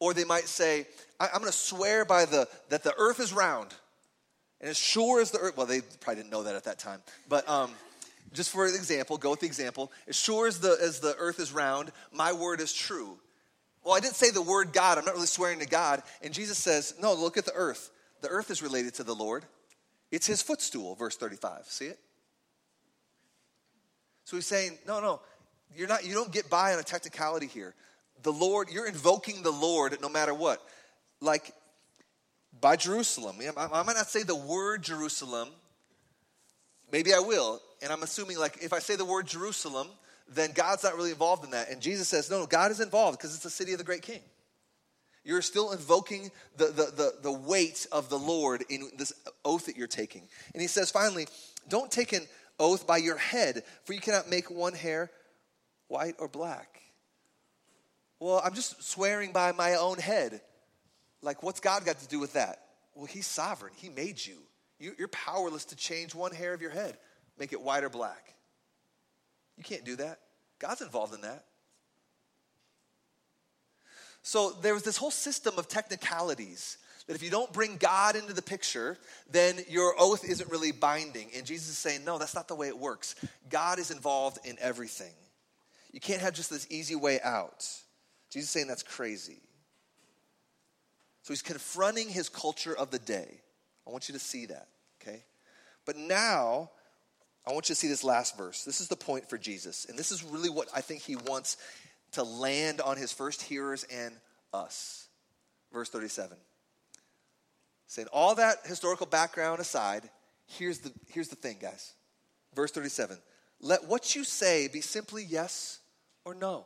Or 0.00 0.14
they 0.14 0.24
might 0.24 0.48
say, 0.48 0.86
I, 1.18 1.26
am 1.26 1.40
going 1.40 1.46
to 1.46 1.52
swear 1.52 2.04
by 2.04 2.24
the 2.24 2.48
that 2.68 2.84
the 2.84 2.94
earth 2.98 3.18
is 3.18 3.32
round, 3.32 3.74
and 4.60 4.70
as 4.70 4.76
sure 4.76 5.20
as 5.20 5.32
the 5.32 5.38
earth. 5.38 5.56
Well, 5.56 5.66
they 5.66 5.80
probably 5.80 6.22
didn't 6.22 6.30
know 6.30 6.44
that 6.44 6.54
at 6.54 6.64
that 6.64 6.78
time, 6.78 7.00
but 7.28 7.48
um, 7.48 7.72
just 8.32 8.50
for 8.50 8.66
example, 8.66 9.16
go 9.16 9.30
with 9.30 9.40
the 9.40 9.46
example. 9.46 9.90
As 10.06 10.16
sure 10.16 10.46
as 10.46 10.60
the, 10.60 10.76
as 10.80 11.00
the 11.00 11.16
earth 11.18 11.40
is 11.40 11.52
round, 11.52 11.90
my 12.12 12.32
word 12.32 12.60
is 12.60 12.72
true. 12.72 13.18
Well, 13.84 13.94
I 13.94 14.00
didn't 14.00 14.16
say 14.16 14.30
the 14.30 14.42
word 14.42 14.72
God. 14.72 14.98
I'm 14.98 15.04
not 15.04 15.14
really 15.14 15.26
swearing 15.26 15.60
to 15.60 15.66
God. 15.66 16.02
And 16.22 16.34
Jesus 16.34 16.58
says, 16.58 16.94
no, 17.00 17.14
look 17.14 17.36
at 17.36 17.46
the 17.46 17.54
earth. 17.54 17.90
The 18.20 18.28
earth 18.28 18.50
is 18.50 18.62
related 18.62 18.94
to 18.94 19.04
the 19.04 19.14
Lord. 19.14 19.44
It's 20.10 20.26
his 20.26 20.42
footstool, 20.42 20.94
verse 20.94 21.16
35. 21.16 21.64
See 21.66 21.86
it? 21.86 21.98
So 24.28 24.36
he's 24.36 24.46
saying, 24.46 24.76
no, 24.86 25.00
no, 25.00 25.22
you're 25.74 25.88
not, 25.88 26.04
you 26.04 26.12
don't 26.12 26.30
get 26.30 26.50
by 26.50 26.74
on 26.74 26.78
a 26.78 26.82
technicality 26.82 27.46
here. 27.46 27.74
The 28.24 28.30
Lord, 28.30 28.68
you're 28.70 28.86
invoking 28.86 29.42
the 29.42 29.50
Lord 29.50 29.96
no 30.02 30.10
matter 30.10 30.34
what. 30.34 30.60
Like 31.22 31.54
by 32.60 32.76
Jerusalem. 32.76 33.36
I 33.56 33.82
might 33.84 33.96
not 33.96 34.08
say 34.08 34.24
the 34.24 34.36
word 34.36 34.82
Jerusalem. 34.82 35.48
Maybe 36.92 37.14
I 37.14 37.20
will 37.20 37.62
and 37.80 37.90
I'm 37.90 38.02
assuming 38.02 38.38
like 38.38 38.62
if 38.62 38.74
I 38.74 38.80
say 38.80 38.96
the 38.96 39.04
word 39.06 39.26
Jerusalem, 39.26 39.88
then 40.28 40.50
God's 40.52 40.84
not 40.84 40.94
really 40.94 41.12
involved 41.12 41.42
in 41.42 41.52
that. 41.52 41.70
And 41.70 41.80
Jesus 41.80 42.06
says, 42.06 42.30
no, 42.30 42.40
no 42.40 42.46
God 42.46 42.70
is 42.70 42.80
involved 42.80 43.16
because 43.16 43.32
it's 43.32 43.44
the 43.44 43.48
city 43.48 43.72
of 43.72 43.78
the 43.78 43.84
great 43.84 44.02
king. 44.02 44.20
You're 45.24 45.40
still 45.40 45.72
invoking 45.72 46.30
the, 46.58 46.66
the, 46.66 46.92
the, 46.94 47.14
the 47.22 47.32
weight 47.32 47.86
of 47.92 48.10
the 48.10 48.18
Lord 48.18 48.62
in 48.68 48.90
this 48.98 49.14
oath 49.42 49.64
that 49.64 49.76
you're 49.78 49.86
taking. 49.86 50.28
And 50.52 50.60
he 50.60 50.68
says, 50.68 50.90
finally, 50.90 51.28
don't 51.70 51.90
take 51.90 52.12
an 52.12 52.26
oath 52.58 52.86
by 52.86 52.96
your 52.98 53.16
head, 53.16 53.62
for 53.84 53.92
you 53.92 54.00
cannot 54.00 54.30
make 54.30 54.50
one 54.50 54.74
hair 54.74 55.10
white 55.88 56.16
or 56.18 56.28
black. 56.28 56.80
Well, 58.20 58.40
I'm 58.44 58.54
just 58.54 58.82
swearing 58.82 59.32
by 59.32 59.52
my 59.52 59.74
own 59.74 59.98
head. 59.98 60.40
Like, 61.22 61.42
what's 61.42 61.60
God 61.60 61.84
got 61.84 61.98
to 62.00 62.08
do 62.08 62.18
with 62.18 62.34
that? 62.34 62.64
Well, 62.94 63.06
He's 63.06 63.26
sovereign. 63.26 63.72
He 63.76 63.88
made 63.88 64.24
you. 64.24 64.38
you. 64.78 64.94
are 65.00 65.08
powerless 65.08 65.66
to 65.66 65.76
change 65.76 66.14
one 66.14 66.32
hair 66.32 66.52
of 66.52 66.60
your 66.60 66.70
head 66.70 66.98
make 67.38 67.52
it 67.52 67.60
white 67.60 67.84
or 67.84 67.88
black. 67.88 68.34
You 69.56 69.64
can't 69.64 69.84
do 69.84 69.96
that. 69.96 70.18
God's 70.58 70.80
involved 70.80 71.14
in 71.14 71.20
that. 71.22 71.44
So 74.22 74.50
there 74.60 74.74
was 74.74 74.82
this 74.82 74.96
whole 74.96 75.10
system 75.10 75.54
of 75.58 75.68
technicalities 75.68 76.78
that 77.08 77.14
if 77.14 77.22
you 77.22 77.30
don't 77.30 77.52
bring 77.52 77.78
God 77.78 78.14
into 78.16 78.34
the 78.34 78.42
picture, 78.42 78.96
then 79.30 79.56
your 79.68 79.94
oath 79.98 80.24
isn't 80.24 80.50
really 80.50 80.72
binding. 80.72 81.28
And 81.34 81.44
Jesus 81.44 81.70
is 81.70 81.78
saying, 81.78 82.04
no, 82.04 82.18
that's 82.18 82.34
not 82.34 82.48
the 82.48 82.54
way 82.54 82.68
it 82.68 82.78
works. 82.78 83.16
God 83.48 83.78
is 83.78 83.90
involved 83.90 84.38
in 84.46 84.56
everything. 84.60 85.14
You 85.90 86.00
can't 86.00 86.20
have 86.20 86.34
just 86.34 86.50
this 86.50 86.66
easy 86.70 86.94
way 86.94 87.18
out. 87.24 87.66
Jesus 88.30 88.48
is 88.48 88.50
saying 88.50 88.68
that's 88.68 88.82
crazy. 88.82 89.40
So 91.22 91.32
he's 91.32 91.42
confronting 91.42 92.10
his 92.10 92.28
culture 92.28 92.76
of 92.76 92.90
the 92.90 92.98
day. 92.98 93.40
I 93.86 93.90
want 93.90 94.08
you 94.08 94.12
to 94.12 94.18
see 94.18 94.46
that, 94.46 94.68
okay? 95.00 95.24
But 95.86 95.96
now 95.96 96.70
I 97.46 97.52
want 97.52 97.70
you 97.70 97.74
to 97.74 97.80
see 97.80 97.88
this 97.88 98.04
last 98.04 98.36
verse. 98.36 98.64
This 98.64 98.82
is 98.82 98.88
the 98.88 98.96
point 98.96 99.30
for 99.30 99.38
Jesus. 99.38 99.86
And 99.88 99.98
this 99.98 100.12
is 100.12 100.22
really 100.22 100.50
what 100.50 100.68
I 100.74 100.82
think 100.82 101.00
he 101.00 101.16
wants 101.16 101.56
to 102.12 102.22
land 102.22 102.82
on 102.82 102.98
his 102.98 103.12
first 103.12 103.40
hearers 103.40 103.84
and 103.90 104.14
us. 104.52 105.08
Verse 105.72 105.88
37. 105.88 106.36
Saying 107.88 108.08
all 108.12 108.34
that 108.36 108.58
historical 108.64 109.06
background 109.06 109.60
aside, 109.60 110.08
here's 110.46 110.78
the, 110.78 110.92
here's 111.08 111.28
the 111.28 111.36
thing, 111.36 111.56
guys. 111.60 111.94
Verse 112.54 112.70
37 112.70 113.18
Let 113.60 113.88
what 113.88 114.14
you 114.14 114.24
say 114.24 114.68
be 114.68 114.80
simply 114.80 115.24
yes 115.24 115.80
or 116.24 116.34
no. 116.34 116.64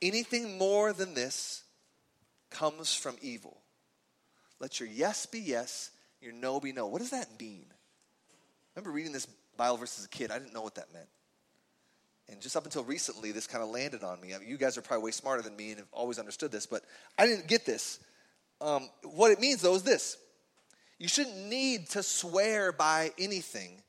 Anything 0.00 0.56
more 0.56 0.92
than 0.92 1.14
this 1.14 1.64
comes 2.50 2.94
from 2.94 3.16
evil. 3.20 3.58
Let 4.60 4.78
your 4.78 4.88
yes 4.88 5.26
be 5.26 5.40
yes, 5.40 5.90
your 6.20 6.32
no 6.32 6.60
be 6.60 6.72
no. 6.72 6.86
What 6.86 7.00
does 7.00 7.10
that 7.10 7.28
mean? 7.40 7.66
I 7.68 8.80
remember 8.80 8.92
reading 8.92 9.12
this 9.12 9.26
Bible 9.56 9.78
verse 9.78 9.98
as 9.98 10.04
a 10.04 10.08
kid. 10.08 10.30
I 10.30 10.38
didn't 10.38 10.54
know 10.54 10.62
what 10.62 10.76
that 10.76 10.92
meant. 10.92 11.08
And 12.28 12.40
just 12.40 12.56
up 12.56 12.64
until 12.64 12.84
recently, 12.84 13.32
this 13.32 13.46
kind 13.48 13.64
of 13.64 13.70
landed 13.70 14.04
on 14.04 14.20
me. 14.20 14.34
I 14.34 14.38
mean, 14.38 14.48
you 14.48 14.58
guys 14.58 14.78
are 14.78 14.82
probably 14.82 15.06
way 15.06 15.10
smarter 15.10 15.42
than 15.42 15.56
me 15.56 15.70
and 15.70 15.78
have 15.78 15.88
always 15.92 16.18
understood 16.18 16.52
this, 16.52 16.66
but 16.66 16.82
I 17.18 17.26
didn't 17.26 17.48
get 17.48 17.64
this. 17.64 17.98
Um, 18.60 18.88
what 19.02 19.30
it 19.30 19.40
means, 19.40 19.62
though, 19.62 19.74
is 19.74 19.82
this 19.82 20.16
you 20.98 21.08
shouldn't 21.08 21.36
need 21.46 21.90
to 21.90 22.02
swear 22.02 22.72
by 22.72 23.12
anything 23.18 23.82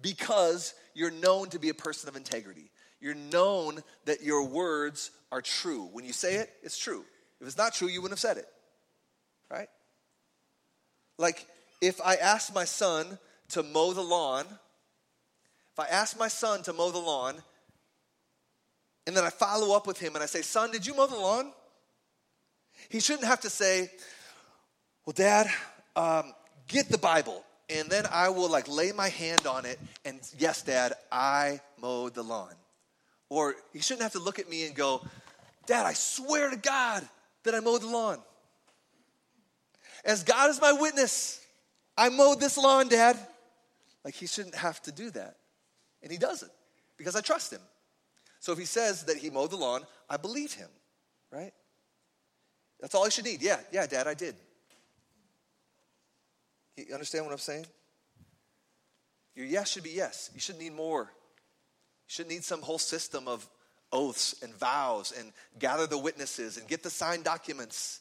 because 0.00 0.74
you're 0.94 1.10
known 1.10 1.48
to 1.50 1.58
be 1.58 1.68
a 1.68 1.74
person 1.74 2.08
of 2.08 2.16
integrity. 2.16 2.70
You're 3.00 3.14
known 3.14 3.82
that 4.04 4.22
your 4.22 4.46
words 4.46 5.10
are 5.32 5.42
true. 5.42 5.88
When 5.92 6.04
you 6.04 6.12
say 6.12 6.36
it, 6.36 6.50
it's 6.62 6.78
true. 6.78 7.04
If 7.40 7.46
it's 7.46 7.58
not 7.58 7.74
true, 7.74 7.88
you 7.88 8.00
wouldn't 8.00 8.18
have 8.18 8.20
said 8.20 8.38
it. 8.38 8.48
Right? 9.50 9.68
Like, 11.18 11.46
if 11.80 12.00
I 12.00 12.14
asked 12.16 12.54
my 12.54 12.64
son 12.64 13.18
to 13.50 13.62
mow 13.62 13.92
the 13.92 14.02
lawn, 14.02 14.46
if 15.72 15.80
I 15.80 15.86
ask 15.86 16.18
my 16.18 16.28
son 16.28 16.62
to 16.62 16.72
mow 16.72 16.90
the 16.90 16.98
lawn, 16.98 17.34
and 19.06 19.16
then 19.16 19.24
I 19.24 19.30
follow 19.30 19.76
up 19.76 19.86
with 19.86 19.98
him 19.98 20.14
and 20.14 20.22
I 20.22 20.26
say, 20.26 20.40
Son, 20.40 20.70
did 20.70 20.86
you 20.86 20.94
mow 20.94 21.06
the 21.06 21.16
lawn? 21.16 21.52
He 22.88 23.00
shouldn't 23.00 23.26
have 23.26 23.40
to 23.40 23.50
say, 23.50 23.90
Well, 25.04 25.14
Dad, 25.14 25.48
um, 25.96 26.32
get 26.68 26.88
the 26.88 26.98
Bible. 26.98 27.44
And 27.70 27.88
then 27.88 28.04
I 28.10 28.28
will 28.28 28.50
like 28.50 28.68
lay 28.68 28.92
my 28.92 29.08
hand 29.08 29.46
on 29.46 29.64
it 29.64 29.78
and, 30.04 30.20
Yes, 30.38 30.62
Dad, 30.62 30.94
I 31.10 31.60
mowed 31.80 32.14
the 32.14 32.22
lawn. 32.22 32.54
Or 33.28 33.54
he 33.72 33.80
shouldn't 33.80 34.02
have 34.02 34.12
to 34.12 34.20
look 34.20 34.38
at 34.38 34.48
me 34.48 34.66
and 34.66 34.74
go, 34.74 35.02
Dad, 35.66 35.86
I 35.86 35.94
swear 35.94 36.50
to 36.50 36.56
God 36.56 37.08
that 37.44 37.54
I 37.54 37.60
mowed 37.60 37.82
the 37.82 37.88
lawn. 37.88 38.18
As 40.04 40.22
God 40.22 40.50
is 40.50 40.60
my 40.60 40.72
witness, 40.72 41.40
I 41.96 42.10
mowed 42.10 42.40
this 42.40 42.58
lawn, 42.58 42.88
Dad. 42.88 43.18
Like 44.04 44.14
he 44.14 44.26
shouldn't 44.26 44.54
have 44.54 44.82
to 44.82 44.92
do 44.92 45.10
that. 45.10 45.36
And 46.02 46.12
he 46.12 46.18
doesn't 46.18 46.52
because 46.98 47.16
I 47.16 47.22
trust 47.22 47.52
him. 47.52 47.60
So 48.40 48.52
if 48.52 48.58
he 48.58 48.66
says 48.66 49.04
that 49.04 49.16
he 49.16 49.30
mowed 49.30 49.50
the 49.50 49.56
lawn, 49.56 49.82
I 50.08 50.18
believe 50.18 50.52
him, 50.52 50.68
right? 51.30 51.54
That's 52.84 52.94
all 52.94 53.06
I 53.06 53.08
should 53.08 53.24
need. 53.24 53.40
Yeah, 53.40 53.56
yeah, 53.72 53.86
Dad, 53.86 54.06
I 54.06 54.12
did. 54.12 54.34
You 56.76 56.92
understand 56.92 57.24
what 57.24 57.32
I'm 57.32 57.38
saying? 57.38 57.64
Your 59.34 59.46
yes 59.46 59.70
should 59.70 59.84
be 59.84 59.92
yes. 59.92 60.30
You 60.34 60.40
shouldn't 60.40 60.62
need 60.62 60.74
more. 60.74 61.04
You 61.04 62.08
shouldn't 62.08 62.34
need 62.34 62.44
some 62.44 62.60
whole 62.60 62.76
system 62.76 63.26
of 63.26 63.48
oaths 63.90 64.34
and 64.42 64.54
vows 64.56 65.14
and 65.18 65.32
gather 65.58 65.86
the 65.86 65.96
witnesses 65.96 66.58
and 66.58 66.68
get 66.68 66.82
the 66.82 66.90
signed 66.90 67.24
documents 67.24 68.00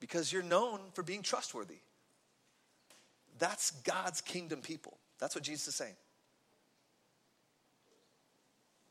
because 0.00 0.32
you're 0.32 0.42
known 0.42 0.80
for 0.94 1.02
being 1.02 1.20
trustworthy. 1.20 1.80
That's 3.38 3.72
God's 3.82 4.22
kingdom 4.22 4.62
people. 4.62 4.96
That's 5.18 5.34
what 5.34 5.44
Jesus 5.44 5.68
is 5.68 5.74
saying. 5.74 5.96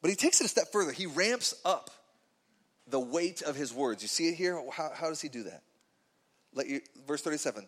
But 0.04 0.12
he 0.12 0.16
takes 0.16 0.40
it 0.42 0.46
a 0.46 0.48
step 0.48 0.72
further. 0.72 0.92
He 0.92 1.08
ramps 1.08 1.56
up 1.66 1.90
the 2.89 3.00
weight 3.00 3.41
of 3.41 3.55
his 3.55 3.74
words. 3.74 4.01
You 4.01 4.08
see 4.08 4.29
it 4.29 4.36
here? 4.36 4.62
How, 4.72 4.91
how 4.93 5.10
does 5.10 5.22
he 5.22 5.29
do 5.29 5.43
that? 5.43 5.62
Let 6.53 6.67
you, 6.67 6.81
verse 7.08 7.22
37 7.22 7.67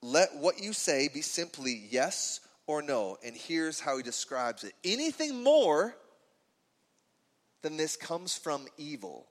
Let 0.00 0.36
what 0.36 0.62
you 0.62 0.72
say 0.72 1.08
be 1.12 1.20
simply 1.20 1.86
yes 1.90 2.40
or 2.66 2.82
no. 2.82 3.18
And 3.24 3.36
here's 3.36 3.80
how 3.80 3.96
he 3.96 4.02
describes 4.02 4.64
it 4.64 4.72
anything 4.84 5.42
more 5.42 5.94
than 7.62 7.76
this 7.76 7.96
comes 7.96 8.36
from 8.36 8.66
evil 8.76 9.26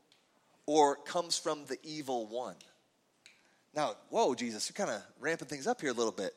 or 0.66 0.96
comes 0.96 1.38
from 1.38 1.66
the 1.66 1.78
evil 1.84 2.28
one. 2.28 2.56
Now, 3.74 3.96
whoa, 4.10 4.36
Jesus, 4.36 4.70
you're 4.70 4.86
kind 4.86 4.96
of 4.96 5.04
ramping 5.20 5.48
things 5.48 5.68
up 5.68 5.82
here 5.82 5.92
a 5.92 5.94
little 5.94 6.12
bit. 6.12 6.34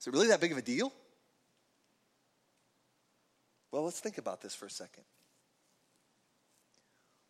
Is 0.00 0.06
it 0.06 0.12
really 0.12 0.28
that 0.28 0.40
big 0.40 0.52
of 0.52 0.58
a 0.58 0.62
deal? 0.62 0.92
Well, 3.70 3.84
let's 3.84 4.00
think 4.00 4.18
about 4.18 4.40
this 4.40 4.54
for 4.54 4.66
a 4.66 4.70
second. 4.70 5.04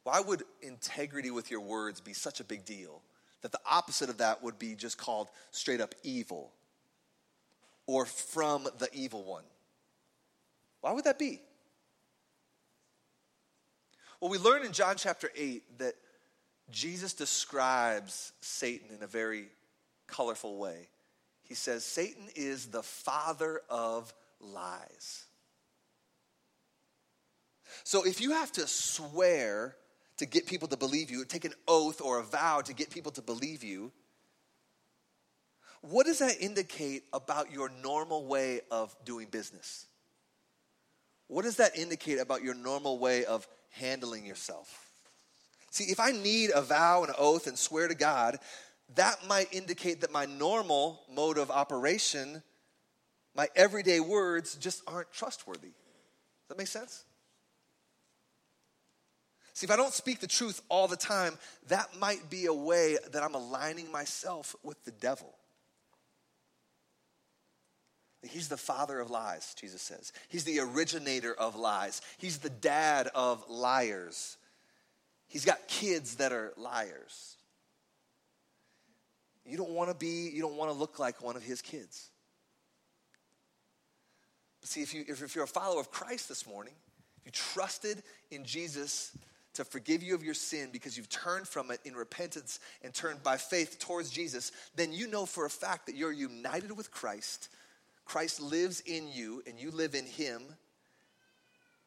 Why 0.04 0.20
would 0.20 0.42
integrity 0.62 1.30
with 1.30 1.50
your 1.50 1.60
words 1.60 2.00
be 2.00 2.12
such 2.12 2.40
a 2.40 2.44
big 2.44 2.64
deal 2.64 3.02
that 3.42 3.52
the 3.52 3.60
opposite 3.70 4.08
of 4.08 4.18
that 4.18 4.42
would 4.42 4.58
be 4.58 4.74
just 4.74 4.98
called 4.98 5.28
straight 5.50 5.80
up 5.80 5.94
evil 6.02 6.52
or 7.86 8.06
from 8.06 8.66
the 8.78 8.88
evil 8.92 9.24
one? 9.24 9.44
Why 10.80 10.92
would 10.92 11.04
that 11.04 11.18
be? 11.18 11.40
Well, 14.20 14.30
we 14.30 14.38
learn 14.38 14.64
in 14.64 14.72
John 14.72 14.96
chapter 14.96 15.30
8 15.34 15.78
that 15.78 15.94
Jesus 16.70 17.14
describes 17.14 18.32
Satan 18.40 18.88
in 18.94 19.02
a 19.02 19.06
very 19.06 19.46
colorful 20.06 20.58
way. 20.58 20.88
He 21.42 21.54
says, 21.54 21.84
Satan 21.84 22.28
is 22.36 22.66
the 22.66 22.82
father 22.82 23.62
of 23.68 24.12
lies. 24.40 25.24
So 27.84 28.04
if 28.04 28.20
you 28.20 28.32
have 28.32 28.52
to 28.52 28.66
swear 28.66 29.76
to 30.20 30.26
get 30.26 30.44
people 30.44 30.68
to 30.68 30.76
believe 30.76 31.10
you, 31.10 31.24
take 31.24 31.46
an 31.46 31.54
oath 31.66 32.02
or 32.02 32.18
a 32.18 32.22
vow 32.22 32.60
to 32.60 32.74
get 32.74 32.90
people 32.90 33.10
to 33.10 33.22
believe 33.22 33.64
you, 33.64 33.90
what 35.80 36.04
does 36.04 36.18
that 36.18 36.36
indicate 36.40 37.04
about 37.14 37.50
your 37.50 37.70
normal 37.82 38.26
way 38.26 38.60
of 38.70 38.94
doing 39.06 39.28
business? 39.30 39.86
What 41.28 41.44
does 41.44 41.56
that 41.56 41.74
indicate 41.74 42.20
about 42.20 42.42
your 42.42 42.52
normal 42.52 42.98
way 42.98 43.24
of 43.24 43.48
handling 43.70 44.26
yourself? 44.26 44.90
See, 45.70 45.84
if 45.84 45.98
I 45.98 46.10
need 46.10 46.50
a 46.54 46.60
vow 46.60 47.00
and 47.00 47.08
an 47.08 47.16
oath 47.18 47.46
and 47.46 47.58
swear 47.58 47.88
to 47.88 47.94
God, 47.94 48.36
that 48.96 49.26
might 49.26 49.54
indicate 49.54 50.02
that 50.02 50.12
my 50.12 50.26
normal 50.26 51.00
mode 51.10 51.38
of 51.38 51.50
operation, 51.50 52.42
my 53.34 53.48
everyday 53.56 54.00
words, 54.00 54.56
just 54.56 54.82
aren't 54.86 55.10
trustworthy. 55.14 55.68
Does 55.68 56.48
that 56.50 56.58
make 56.58 56.66
sense? 56.66 57.04
See, 59.60 59.66
if 59.66 59.70
I 59.70 59.76
don't 59.76 59.92
speak 59.92 60.20
the 60.20 60.26
truth 60.26 60.62
all 60.70 60.88
the 60.88 60.96
time, 60.96 61.36
that 61.68 61.90
might 61.98 62.30
be 62.30 62.46
a 62.46 62.54
way 62.54 62.96
that 63.12 63.22
I'm 63.22 63.34
aligning 63.34 63.92
myself 63.92 64.56
with 64.62 64.82
the 64.86 64.90
devil. 64.90 65.34
He's 68.22 68.48
the 68.48 68.56
father 68.56 68.98
of 68.98 69.10
lies, 69.10 69.52
Jesus 69.60 69.82
says. 69.82 70.14
He's 70.30 70.44
the 70.44 70.60
originator 70.60 71.34
of 71.34 71.56
lies. 71.56 72.00
He's 72.16 72.38
the 72.38 72.48
dad 72.48 73.10
of 73.14 73.44
liars. 73.50 74.38
He's 75.28 75.44
got 75.44 75.68
kids 75.68 76.14
that 76.14 76.32
are 76.32 76.54
liars. 76.56 77.36
You 79.44 79.58
don't 79.58 79.72
want 79.72 79.90
to 79.90 79.94
be, 79.94 80.30
you 80.32 80.40
don't 80.40 80.56
want 80.56 80.70
to 80.70 80.78
look 80.78 80.98
like 80.98 81.22
one 81.22 81.36
of 81.36 81.42
his 81.42 81.60
kids. 81.60 82.08
But 84.62 84.70
see, 84.70 84.80
if, 84.80 84.94
you, 84.94 85.04
if 85.06 85.34
you're 85.34 85.44
a 85.44 85.46
follower 85.46 85.80
of 85.80 85.90
Christ 85.90 86.30
this 86.30 86.46
morning, 86.46 86.72
if 87.18 87.26
you 87.26 87.32
trusted 87.32 88.02
in 88.30 88.46
Jesus 88.46 89.14
to 89.54 89.64
forgive 89.64 90.02
you 90.02 90.14
of 90.14 90.22
your 90.22 90.34
sin 90.34 90.70
because 90.72 90.96
you've 90.96 91.08
turned 91.08 91.48
from 91.48 91.70
it 91.70 91.80
in 91.84 91.94
repentance 91.94 92.60
and 92.82 92.94
turned 92.94 93.22
by 93.22 93.36
faith 93.36 93.78
towards 93.78 94.10
Jesus, 94.10 94.52
then 94.76 94.92
you 94.92 95.06
know 95.08 95.26
for 95.26 95.44
a 95.44 95.50
fact 95.50 95.86
that 95.86 95.96
you're 95.96 96.12
united 96.12 96.76
with 96.76 96.90
Christ. 96.90 97.48
Christ 98.04 98.40
lives 98.40 98.80
in 98.80 99.08
you 99.12 99.42
and 99.46 99.58
you 99.58 99.70
live 99.70 99.94
in 99.94 100.06
him, 100.06 100.42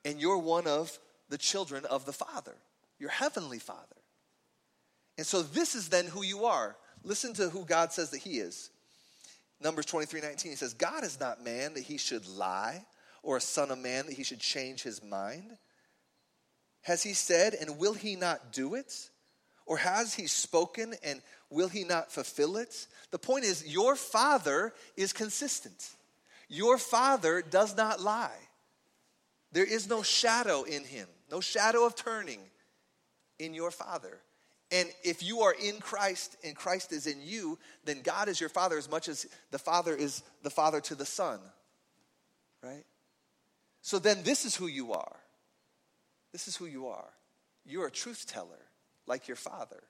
and 0.05 0.19
you're 0.19 0.37
one 0.37 0.67
of 0.67 0.97
the 1.29 1.37
children 1.37 1.85
of 1.85 2.05
the 2.05 2.13
Father, 2.13 2.55
your 2.99 3.09
heavenly 3.09 3.59
Father. 3.59 3.95
And 5.17 5.25
so 5.25 5.41
this 5.41 5.75
is 5.75 5.89
then 5.89 6.05
who 6.05 6.23
you 6.23 6.45
are. 6.45 6.75
Listen 7.03 7.33
to 7.35 7.49
who 7.49 7.65
God 7.65 7.91
says 7.91 8.09
that 8.11 8.19
he 8.19 8.39
is. 8.39 8.69
Numbers 9.61 9.85
23 9.85 10.21
19, 10.21 10.51
he 10.51 10.55
says, 10.55 10.73
God 10.73 11.03
is 11.03 11.19
not 11.19 11.43
man 11.43 11.73
that 11.75 11.83
he 11.83 11.97
should 11.97 12.27
lie, 12.27 12.85
or 13.21 13.37
a 13.37 13.41
son 13.41 13.71
of 13.71 13.77
man 13.77 14.05
that 14.07 14.13
he 14.13 14.23
should 14.23 14.39
change 14.39 14.83
his 14.83 15.03
mind. 15.03 15.57
Has 16.83 17.03
he 17.03 17.13
said, 17.13 17.53
and 17.53 17.77
will 17.77 17.93
he 17.93 18.15
not 18.15 18.51
do 18.51 18.75
it? 18.75 19.09
Or 19.65 19.77
has 19.77 20.13
he 20.13 20.27
spoken, 20.27 20.93
and 21.03 21.21
will 21.49 21.69
he 21.69 21.83
not 21.83 22.11
fulfill 22.11 22.57
it? 22.57 22.87
The 23.11 23.19
point 23.19 23.45
is, 23.45 23.65
your 23.65 23.95
father 23.95 24.73
is 24.97 25.13
consistent. 25.13 25.89
Your 26.49 26.77
father 26.77 27.41
does 27.41 27.75
not 27.75 28.01
lie. 28.01 28.37
There 29.53 29.65
is 29.65 29.89
no 29.89 30.03
shadow 30.03 30.63
in 30.63 30.83
him, 30.83 31.07
no 31.31 31.39
shadow 31.39 31.85
of 31.85 31.95
turning 31.95 32.39
in 33.39 33.53
your 33.53 33.71
father. 33.71 34.19
And 34.71 34.89
if 35.03 35.23
you 35.23 35.41
are 35.41 35.53
in 35.53 35.79
Christ 35.79 36.35
and 36.43 36.55
Christ 36.55 36.91
is 36.91 37.07
in 37.07 37.19
you, 37.23 37.59
then 37.85 38.01
God 38.01 38.27
is 38.27 38.39
your 38.39 38.49
father 38.49 38.77
as 38.77 38.89
much 38.89 39.07
as 39.07 39.27
the 39.51 39.59
father 39.59 39.95
is 39.95 40.23
the 40.41 40.49
father 40.49 40.81
to 40.81 40.95
the 40.95 41.05
son. 41.05 41.39
Right? 42.63 42.83
So 43.81 43.99
then, 43.99 44.23
this 44.23 44.45
is 44.45 44.55
who 44.55 44.67
you 44.67 44.93
are. 44.93 45.15
This 46.33 46.47
is 46.47 46.57
who 46.57 46.65
you 46.65 46.87
are. 46.87 47.09
You're 47.65 47.87
a 47.87 47.91
truth 47.91 48.25
teller, 48.27 48.59
like 49.07 49.27
your 49.29 49.37
father. 49.37 49.81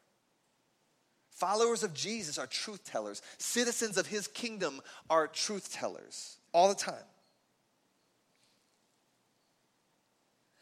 Followers 1.32 1.82
of 1.84 1.96
Jesus 1.96 2.38
are 2.38 2.46
truth 2.46 2.84
tellers. 2.84 3.24
Citizens 3.40 3.98
of 3.98 4.06
his 4.06 4.28
kingdom 4.28 4.82
are 5.10 5.28
truth 5.28 5.74
tellers 5.74 6.38
all 6.52 6.70
the 6.70 6.76
time. 6.76 6.96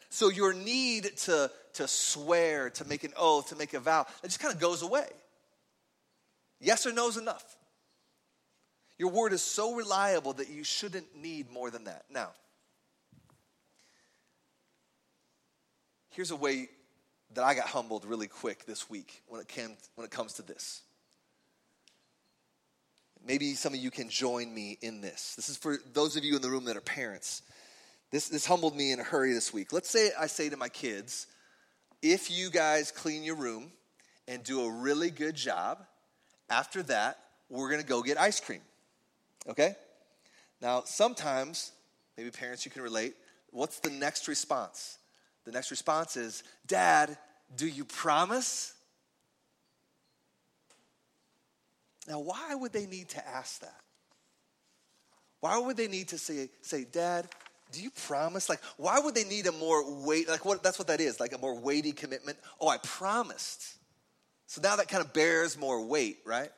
So 0.10 0.30
your 0.30 0.54
need 0.54 1.18
to, 1.20 1.52
to 1.74 1.88
swear, 1.88 2.70
to 2.72 2.86
make 2.86 3.04
an 3.04 3.14
oath, 3.18 3.50
to 3.50 3.56
make 3.56 3.74
a 3.74 3.80
vow, 3.80 4.06
it 4.24 4.28
just 4.28 4.40
kind 4.40 4.54
of 4.54 4.60
goes 4.60 4.82
away. 4.82 5.08
Yes 6.60 6.86
or 6.86 6.94
no 6.94 7.10
is 7.10 7.18
enough. 7.18 7.44
Your 8.98 9.10
word 9.10 9.34
is 9.34 9.42
so 9.42 9.74
reliable 9.74 10.34
that 10.34 10.50
you 10.50 10.64
shouldn't 10.64 11.16
need 11.16 11.52
more 11.52 11.72
than 11.72 11.86
that. 11.86 12.06
Now, 12.10 12.30
here's 16.12 16.32
a 16.32 16.36
way 16.36 16.70
that 17.34 17.44
I 17.44 17.56
got 17.56 17.68
humbled 17.68 18.06
really 18.06 18.28
quick 18.28 18.66
this 18.66 18.90
week 18.90 19.24
when 19.28 19.42
it, 19.42 19.48
came, 19.48 19.76
when 19.96 20.06
it 20.06 20.12
comes 20.12 20.34
to 20.34 20.42
this. 20.42 20.82
Maybe 23.26 23.54
some 23.54 23.74
of 23.74 23.80
you 23.80 23.92
can 23.92 24.10
join 24.10 24.54
me 24.54 24.78
in 24.82 25.02
this. 25.02 25.36
This 25.36 25.48
is 25.50 25.58
for 25.58 25.78
those 25.94 26.18
of 26.18 26.24
you 26.24 26.36
in 26.36 26.42
the 26.42 26.50
room 26.50 26.66
that 26.66 26.76
are 26.76 26.82
parents. 26.82 27.44
This, 28.10 28.28
this 28.28 28.46
humbled 28.46 28.76
me 28.76 28.92
in 28.92 29.00
a 29.00 29.04
hurry 29.04 29.32
this 29.32 29.54
week. 29.54 29.72
Let's 29.72 29.90
say 29.90 30.10
I 30.20 30.28
say 30.28 30.50
to 30.50 30.58
my 30.58 30.70
kids, 30.70 31.28
if 32.02 32.32
you 32.32 32.50
guys 32.50 32.92
clean 32.92 33.24
your 33.24 33.36
room 33.36 33.72
and 34.28 34.44
do 34.44 34.66
a 34.66 34.72
really 34.72 35.12
good 35.12 35.36
job, 35.36 35.86
after 36.50 36.84
that, 36.84 37.20
we're 37.50 37.70
gonna 37.70 37.84
go 37.84 38.02
get 38.02 38.20
ice 38.20 38.40
cream. 38.40 38.62
Okay? 39.48 39.76
Now, 40.62 40.84
sometimes, 40.86 41.72
maybe 42.18 42.32
parents, 42.32 42.66
you 42.66 42.72
can 42.72 42.82
relate. 42.82 43.16
What's 43.52 43.80
the 43.80 43.90
next 43.90 44.28
response? 44.28 44.98
The 45.46 45.52
next 45.52 45.72
response 45.72 46.18
is, 46.18 46.44
Dad, 46.68 47.18
do 47.56 47.68
you 47.68 47.86
promise? 47.86 48.74
Now, 52.08 52.20
why 52.20 52.56
would 52.56 52.74
they 52.74 52.86
need 52.86 53.10
to 53.10 53.28
ask 53.28 53.62
that? 53.62 53.80
Why 55.40 55.58
would 55.58 55.78
they 55.78 55.88
need 55.88 56.10
to 56.10 56.18
say, 56.18 56.50
say 56.62 56.86
Dad, 56.86 57.28
do 57.72 57.82
you 57.82 57.90
promise? 58.08 58.50
Like, 58.50 58.62
why 58.78 59.00
would 59.00 59.16
they 59.16 59.24
need 59.24 59.48
a 59.48 59.52
more 59.52 60.06
weight? 60.06 60.28
Like, 60.28 60.46
what, 60.46 60.62
that's 60.62 60.78
what 60.78 60.88
that 60.90 61.02
is, 61.02 61.20
like 61.20 61.34
a 61.34 61.38
more 61.38 61.60
weighty 61.60 61.92
commitment. 61.92 62.38
Oh, 62.60 62.68
I 62.68 62.78
promised. 62.78 63.76
So 64.48 64.62
now 64.62 64.76
that 64.76 64.90
kind 64.90 65.04
of 65.04 65.14
bears 65.14 65.58
more 65.58 65.84
weight, 65.86 66.20
right? 66.26 66.52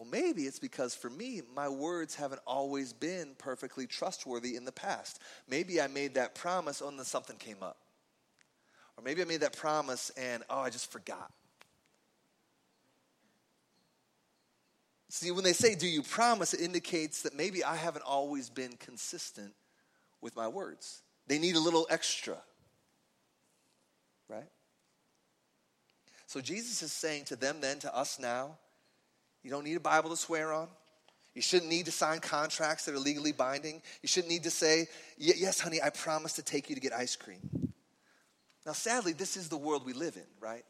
Well, 0.00 0.08
maybe 0.10 0.44
it's 0.44 0.58
because 0.58 0.94
for 0.94 1.10
me, 1.10 1.42
my 1.54 1.68
words 1.68 2.14
haven't 2.14 2.40
always 2.46 2.94
been 2.94 3.34
perfectly 3.36 3.86
trustworthy 3.86 4.56
in 4.56 4.64
the 4.64 4.72
past. 4.72 5.20
Maybe 5.46 5.78
I 5.78 5.88
made 5.88 6.14
that 6.14 6.34
promise, 6.34 6.80
and 6.80 6.98
then 6.98 7.04
something 7.04 7.36
came 7.36 7.62
up. 7.62 7.76
Or 8.96 9.04
maybe 9.04 9.20
I 9.20 9.26
made 9.26 9.42
that 9.42 9.54
promise 9.54 10.10
and, 10.16 10.42
oh, 10.48 10.60
I 10.60 10.70
just 10.70 10.90
forgot. 10.90 11.30
See, 15.10 15.30
when 15.32 15.44
they 15.44 15.52
say, 15.52 15.74
Do 15.74 15.86
you 15.86 16.02
promise? 16.02 16.54
it 16.54 16.62
indicates 16.62 17.20
that 17.20 17.36
maybe 17.36 17.62
I 17.62 17.76
haven't 17.76 18.06
always 18.06 18.48
been 18.48 18.78
consistent 18.78 19.52
with 20.22 20.34
my 20.34 20.48
words. 20.48 21.02
They 21.26 21.38
need 21.38 21.56
a 21.56 21.60
little 21.60 21.86
extra, 21.90 22.38
right? 24.30 24.48
So 26.26 26.40
Jesus 26.40 26.82
is 26.82 26.90
saying 26.90 27.26
to 27.26 27.36
them 27.36 27.60
then, 27.60 27.80
to 27.80 27.94
us 27.94 28.18
now, 28.18 28.56
you 29.42 29.50
don't 29.50 29.64
need 29.64 29.76
a 29.76 29.80
Bible 29.80 30.10
to 30.10 30.16
swear 30.16 30.52
on. 30.52 30.68
You 31.34 31.42
shouldn't 31.42 31.70
need 31.70 31.86
to 31.86 31.92
sign 31.92 32.20
contracts 32.20 32.84
that 32.86 32.94
are 32.94 32.98
legally 32.98 33.32
binding. 33.32 33.82
You 34.02 34.08
shouldn't 34.08 34.30
need 34.30 34.42
to 34.44 34.50
say, 34.50 34.88
Yes, 35.16 35.60
honey, 35.60 35.80
I 35.82 35.90
promise 35.90 36.34
to 36.34 36.42
take 36.42 36.68
you 36.68 36.74
to 36.74 36.80
get 36.80 36.92
ice 36.92 37.16
cream. 37.16 37.72
Now, 38.66 38.72
sadly, 38.72 39.12
this 39.12 39.36
is 39.36 39.48
the 39.48 39.56
world 39.56 39.86
we 39.86 39.92
live 39.92 40.16
in, 40.16 40.26
right? 40.40 40.64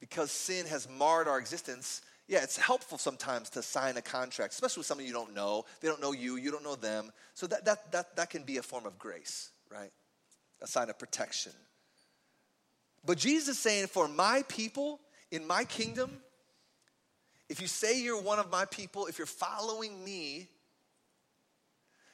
Because 0.00 0.30
sin 0.30 0.66
has 0.66 0.88
marred 0.88 1.28
our 1.28 1.38
existence, 1.38 2.02
yeah, 2.28 2.42
it's 2.42 2.56
helpful 2.56 2.98
sometimes 2.98 3.50
to 3.50 3.62
sign 3.62 3.96
a 3.96 4.02
contract, 4.02 4.54
especially 4.54 4.80
with 4.80 4.86
someone 4.86 5.06
you 5.06 5.12
don't 5.12 5.34
know. 5.34 5.64
They 5.80 5.88
don't 5.88 6.00
know 6.00 6.12
you, 6.12 6.36
you 6.36 6.50
don't 6.50 6.64
know 6.64 6.76
them. 6.76 7.12
So 7.34 7.46
that, 7.48 7.64
that, 7.66 7.92
that, 7.92 8.16
that 8.16 8.30
can 8.30 8.44
be 8.44 8.56
a 8.56 8.62
form 8.62 8.86
of 8.86 8.98
grace, 8.98 9.50
right? 9.70 9.90
A 10.62 10.66
sign 10.66 10.88
of 10.88 10.98
protection. 10.98 11.52
But 13.04 13.18
Jesus 13.18 13.56
is 13.56 13.58
saying, 13.58 13.88
for 13.88 14.08
my 14.08 14.44
people 14.48 15.00
in 15.30 15.46
my 15.46 15.64
kingdom, 15.64 16.18
if 17.48 17.60
you 17.60 17.66
say 17.66 18.00
you're 18.00 18.20
one 18.20 18.38
of 18.38 18.50
my 18.50 18.64
people, 18.64 19.06
if 19.06 19.18
you're 19.18 19.26
following 19.26 20.02
me, 20.04 20.48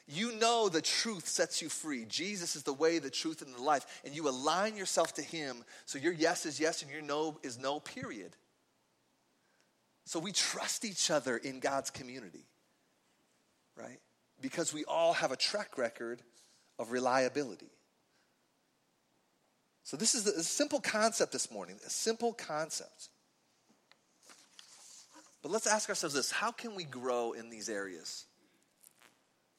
you 0.07 0.31
know 0.33 0.69
the 0.69 0.81
truth 0.81 1.27
sets 1.27 1.61
you 1.61 1.69
free. 1.69 2.05
Jesus 2.05 2.55
is 2.55 2.63
the 2.63 2.73
way, 2.73 2.97
the 2.97 3.11
truth, 3.11 3.43
and 3.43 3.53
the 3.53 3.61
life. 3.61 4.01
And 4.03 4.15
you 4.15 4.27
align 4.27 4.75
yourself 4.75 5.13
to 5.15 5.21
him 5.21 5.63
so 5.85 5.99
your 5.99 6.13
yes 6.13 6.47
is 6.47 6.59
yes 6.59 6.81
and 6.81 6.91
your 6.91 7.03
no 7.03 7.37
is 7.43 7.59
no, 7.59 7.79
period. 7.79 8.35
So 10.05 10.17
we 10.19 10.31
trust 10.31 10.83
each 10.83 11.11
other 11.11 11.37
in 11.37 11.59
God's 11.59 11.91
community, 11.91 12.47
right? 13.75 13.99
Because 14.41 14.73
we 14.73 14.83
all 14.85 15.13
have 15.13 15.31
a 15.31 15.35
track 15.35 15.77
record 15.77 16.23
of 16.79 16.91
reliability. 16.91 17.69
So 19.83 19.95
this 19.95 20.15
is 20.15 20.25
a 20.25 20.43
simple 20.43 20.79
concept 20.79 21.31
this 21.31 21.51
morning, 21.51 21.77
a 21.85 21.89
simple 21.89 22.33
concept. 22.33 23.09
But 25.41 25.51
let's 25.51 25.67
ask 25.67 25.89
ourselves 25.89 26.15
this 26.15 26.31
how 26.31 26.51
can 26.51 26.75
we 26.75 26.83
grow 26.83 27.33
in 27.33 27.49
these 27.49 27.69
areas? 27.69 28.25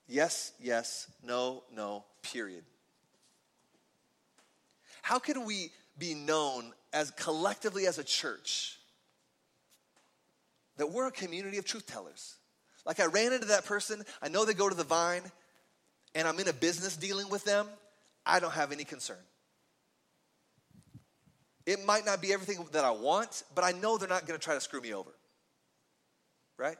Yes, 0.06 0.52
yes, 0.60 1.06
no, 1.22 1.62
no, 1.72 2.04
period. 2.22 2.64
How 5.02 5.18
can 5.18 5.44
we 5.44 5.70
be 5.98 6.14
known 6.14 6.72
as 6.92 7.10
collectively 7.12 7.86
as 7.86 7.98
a 7.98 8.04
church 8.04 8.78
that 10.80 10.90
we're 10.90 11.06
a 11.06 11.12
community 11.12 11.58
of 11.58 11.66
truth 11.66 11.86
tellers. 11.86 12.36
Like 12.86 13.00
I 13.00 13.04
ran 13.04 13.34
into 13.34 13.48
that 13.48 13.66
person, 13.66 14.02
I 14.22 14.28
know 14.28 14.46
they 14.46 14.54
go 14.54 14.68
to 14.68 14.74
the 14.74 14.82
vine, 14.82 15.22
and 16.14 16.26
I'm 16.26 16.38
in 16.40 16.48
a 16.48 16.54
business 16.54 16.96
dealing 16.96 17.28
with 17.28 17.44
them, 17.44 17.66
I 18.24 18.40
don't 18.40 18.52
have 18.52 18.72
any 18.72 18.84
concern. 18.84 19.18
It 21.66 21.84
might 21.84 22.06
not 22.06 22.22
be 22.22 22.32
everything 22.32 22.66
that 22.72 22.84
I 22.84 22.90
want, 22.90 23.42
but 23.54 23.62
I 23.62 23.72
know 23.72 23.98
they're 23.98 24.08
not 24.08 24.26
going 24.26 24.40
to 24.40 24.42
try 24.42 24.54
to 24.54 24.60
screw 24.60 24.80
me 24.80 24.94
over. 24.94 25.10
Right? 26.60 26.76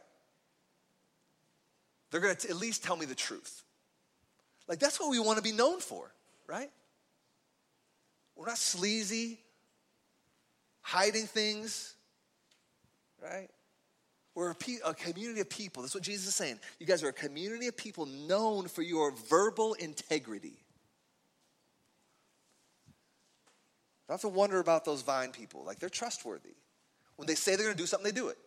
They're 2.10 2.20
going 2.20 2.36
to 2.36 2.50
at 2.50 2.56
least 2.56 2.84
tell 2.84 2.96
me 2.96 3.06
the 3.06 3.14
truth. 3.14 3.62
Like 4.68 4.78
that's 4.78 5.00
what 5.00 5.10
we 5.10 5.18
want 5.18 5.38
to 5.38 5.42
be 5.42 5.52
known 5.52 5.80
for, 5.80 6.12
right? 6.46 6.70
We're 8.36 8.46
not 8.46 8.58
sleazy, 8.58 9.38
hiding 10.82 11.26
things, 11.26 11.94
right? 13.22 13.48
We're 14.34 14.50
a, 14.50 14.54
pe- 14.54 14.78
a, 14.84 14.92
community 14.92 15.40
of 15.40 15.48
people. 15.48 15.82
That's 15.82 15.94
what 15.94 16.04
Jesus 16.04 16.28
is 16.28 16.34
saying. 16.34 16.58
You 16.78 16.86
guys 16.86 17.02
are 17.02 17.08
a 17.08 17.12
community 17.12 17.66
of 17.66 17.76
people 17.76 18.06
known 18.06 18.68
for 18.68 18.82
your 18.82 19.12
verbal 19.28 19.74
integrity. 19.74 20.58
I 24.08 24.12
have 24.12 24.20
to 24.22 24.28
wonder 24.28 24.60
about 24.60 24.84
those 24.84 25.02
vine 25.02 25.30
people. 25.30 25.64
Like, 25.64 25.78
they're 25.78 25.88
trustworthy. 25.88 26.54
When 27.16 27.26
they 27.26 27.34
say 27.34 27.56
they're 27.56 27.66
going 27.66 27.76
to 27.76 27.82
do 27.82 27.86
something, 27.86 28.04
they 28.04 28.18
do 28.18 28.28
it. 28.28 28.38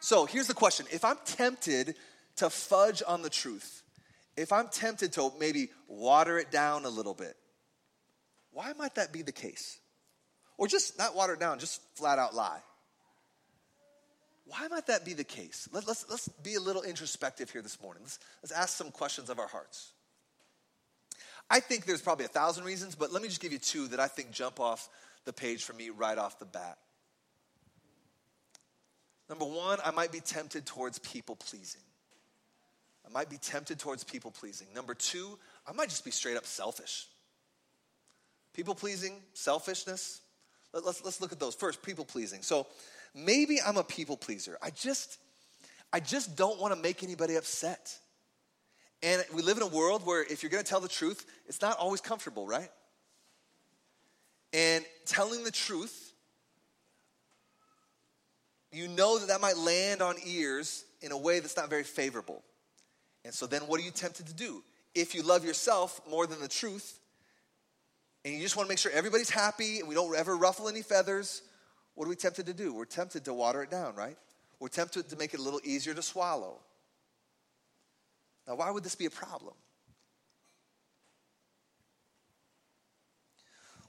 So, 0.00 0.26
here's 0.26 0.46
the 0.46 0.54
question 0.54 0.86
If 0.92 1.04
I'm 1.04 1.18
tempted 1.24 1.94
to 2.36 2.50
fudge 2.50 3.02
on 3.06 3.22
the 3.22 3.30
truth, 3.30 3.82
if 4.36 4.52
I'm 4.52 4.68
tempted 4.68 5.12
to 5.14 5.32
maybe 5.38 5.70
water 5.88 6.38
it 6.38 6.50
down 6.50 6.84
a 6.84 6.88
little 6.88 7.14
bit, 7.14 7.36
why 8.52 8.72
might 8.78 8.94
that 8.94 9.12
be 9.12 9.22
the 9.22 9.32
case? 9.32 9.78
Or 10.56 10.66
just 10.66 10.98
not 10.98 11.14
water 11.14 11.34
it 11.34 11.40
down, 11.40 11.58
just 11.58 11.80
flat 11.94 12.18
out 12.18 12.34
lie. 12.34 12.60
Why 14.46 14.66
might 14.68 14.86
that 14.86 15.04
be 15.04 15.12
the 15.12 15.24
case? 15.24 15.68
Let, 15.72 15.82
us 15.82 16.06
let's, 16.08 16.10
let's 16.10 16.28
be 16.42 16.54
a 16.54 16.60
little 16.60 16.82
introspective 16.82 17.50
here 17.50 17.60
this 17.60 17.80
morning. 17.82 18.02
Let's, 18.02 18.18
let's 18.42 18.52
ask 18.52 18.76
some 18.76 18.90
questions 18.90 19.28
of 19.28 19.38
our 19.38 19.46
hearts. 19.46 19.92
I 21.50 21.60
think 21.60 21.84
there's 21.84 22.00
probably 22.02 22.24
a 22.24 22.28
thousand 22.28 22.64
reasons, 22.64 22.94
but 22.94 23.12
let 23.12 23.22
me 23.22 23.28
just 23.28 23.40
give 23.40 23.52
you 23.52 23.58
two 23.58 23.88
that 23.88 24.00
I 24.00 24.06
think 24.06 24.30
jump 24.30 24.58
off 24.58 24.88
the 25.24 25.32
page 25.32 25.64
for 25.64 25.74
me 25.74 25.90
right 25.90 26.16
off 26.16 26.38
the 26.38 26.46
bat. 26.46 26.78
Number 29.28 29.44
one, 29.44 29.78
I 29.84 29.90
might 29.90 30.10
be 30.10 30.20
tempted 30.20 30.64
towards 30.66 30.98
people 30.98 31.36
pleasing. 31.36 31.82
I 33.06 33.10
might 33.10 33.30
be 33.30 33.38
tempted 33.38 33.78
towards 33.78 34.04
people 34.04 34.30
pleasing. 34.30 34.68
Number 34.74 34.94
two, 34.94 35.38
I 35.66 35.72
might 35.72 35.88
just 35.88 36.04
be 36.04 36.10
straight 36.10 36.36
up 36.36 36.46
selfish. 36.46 37.06
People 38.54 38.74
pleasing, 38.74 39.20
selfishness. 39.34 40.20
Let, 40.72 40.84
us 40.84 41.02
let's 41.04 41.20
look 41.20 41.32
at 41.32 41.40
those. 41.40 41.54
First, 41.54 41.82
people 41.82 42.04
pleasing. 42.04 42.42
So, 42.42 42.66
maybe 43.14 43.58
I'm 43.64 43.76
a 43.76 43.84
people 43.84 44.16
pleaser. 44.16 44.58
I 44.62 44.70
just, 44.70 45.18
I 45.92 46.00
just 46.00 46.36
don't 46.36 46.60
want 46.60 46.74
to 46.74 46.80
make 46.80 47.02
anybody 47.02 47.36
upset. 47.36 47.98
And 49.02 49.24
we 49.34 49.42
live 49.42 49.56
in 49.56 49.62
a 49.62 49.68
world 49.68 50.04
where 50.04 50.22
if 50.22 50.42
you're 50.42 50.50
going 50.50 50.62
to 50.62 50.68
tell 50.68 50.80
the 50.80 50.88
truth, 50.88 51.24
it's 51.46 51.62
not 51.62 51.78
always 51.78 52.00
comfortable, 52.00 52.46
right? 52.46 52.70
And 54.52 54.84
telling 55.06 55.44
the 55.44 55.50
truth, 55.50 56.07
you 58.72 58.88
know 58.88 59.18
that 59.18 59.28
that 59.28 59.40
might 59.40 59.56
land 59.56 60.02
on 60.02 60.16
ears 60.24 60.84
in 61.00 61.12
a 61.12 61.18
way 61.18 61.40
that's 61.40 61.56
not 61.56 61.70
very 61.70 61.84
favorable. 61.84 62.42
And 63.24 63.32
so 63.32 63.46
then 63.46 63.62
what 63.62 63.80
are 63.80 63.84
you 63.84 63.90
tempted 63.90 64.26
to 64.26 64.34
do? 64.34 64.62
If 64.94 65.14
you 65.14 65.22
love 65.22 65.44
yourself 65.44 66.00
more 66.08 66.26
than 66.26 66.40
the 66.40 66.48
truth, 66.48 66.98
and 68.24 68.34
you 68.34 68.40
just 68.40 68.56
want 68.56 68.66
to 68.66 68.70
make 68.70 68.78
sure 68.78 68.92
everybody's 68.92 69.30
happy 69.30 69.78
and 69.78 69.88
we 69.88 69.94
don't 69.94 70.14
ever 70.16 70.36
ruffle 70.36 70.68
any 70.68 70.82
feathers, 70.82 71.42
what 71.94 72.06
are 72.06 72.08
we 72.08 72.16
tempted 72.16 72.46
to 72.46 72.54
do? 72.54 72.74
We're 72.74 72.84
tempted 72.84 73.24
to 73.24 73.34
water 73.34 73.62
it 73.62 73.70
down, 73.70 73.94
right? 73.94 74.16
We're 74.60 74.68
tempted 74.68 75.08
to 75.08 75.16
make 75.16 75.34
it 75.34 75.40
a 75.40 75.42
little 75.42 75.60
easier 75.64 75.94
to 75.94 76.02
swallow. 76.02 76.58
Now, 78.46 78.56
why 78.56 78.70
would 78.70 78.82
this 78.82 78.94
be 78.94 79.06
a 79.06 79.10
problem? 79.10 79.54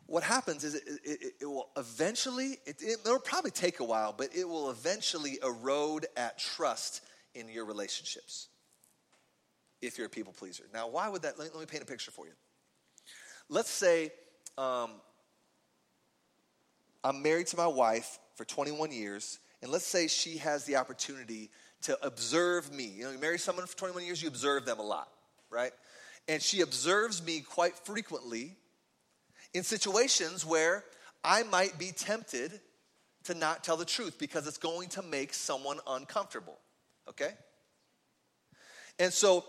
What 0.10 0.24
happens 0.24 0.64
is 0.64 0.74
it, 0.74 0.84
it, 1.04 1.34
it 1.42 1.46
will 1.46 1.70
eventually, 1.78 2.58
it, 2.66 2.82
it'll 2.82 3.20
probably 3.20 3.52
take 3.52 3.80
a 3.80 3.84
while, 3.84 4.12
but 4.12 4.30
it 4.36 4.48
will 4.48 4.72
eventually 4.72 5.38
erode 5.44 6.08
at 6.18 6.40
trust 6.40 7.04
in 7.36 7.48
your 7.48 7.64
relationships 7.64 8.48
if 9.84 10.00
you're 10.00 10.08
a 10.08 10.10
people 10.10 10.34
pleaser. 10.34 10.64
Now, 10.74 10.88
why 10.88 11.10
would 11.10 11.22
that? 11.22 11.38
Let 11.38 11.56
me, 11.56 11.66
paint 11.68 11.84
a 11.84 11.86
picture 11.86 12.10
for 12.10 12.26
you. 12.26 12.32
Let's 13.50 13.70
say 13.70 14.12
um, 14.58 14.90
I'm 17.04 17.22
married 17.22 17.46
to 17.48 17.58
my 17.58 17.68
wife 17.68 18.18
for 18.36 18.46
21 18.46 18.92
years, 18.92 19.38
and 19.62 19.72
let's 19.72 19.86
say 19.86 20.08
she 20.08 20.38
has 20.38 20.66
the 20.66 20.78
opportunity 20.78 21.52
to 21.84 22.04
observe 22.04 22.74
me. 22.74 22.86
You 22.86 23.04
know, 23.04 23.12
you 23.12 23.20
marry 23.20 23.38
someone 23.38 23.68
for 23.68 23.78
21 23.78 24.06
years, 24.06 24.24
you 24.24 24.28
observe 24.28 24.66
them 24.66 24.80
a 24.80 24.84
lot, 24.84 25.08
right? 25.52 25.72
And 26.28 26.42
she 26.42 26.62
observes 26.62 27.24
me 27.24 27.42
quite 27.42 27.78
frequently 27.78 28.56
in 29.54 29.64
situations 29.64 30.46
where 30.46 30.84
I 31.24 31.44
might 31.44 31.78
be 31.78 31.92
tempted 31.92 32.60
to 33.26 33.34
not 33.34 33.64
tell 33.64 33.78
the 33.78 33.86
truth 33.86 34.18
because 34.20 34.48
it's 34.48 34.58
going 34.58 34.90
to 34.90 35.02
make 35.02 35.34
someone 35.34 35.80
uncomfortable, 35.88 36.58
okay? 37.10 37.32
And 38.98 39.12
so 39.12 39.46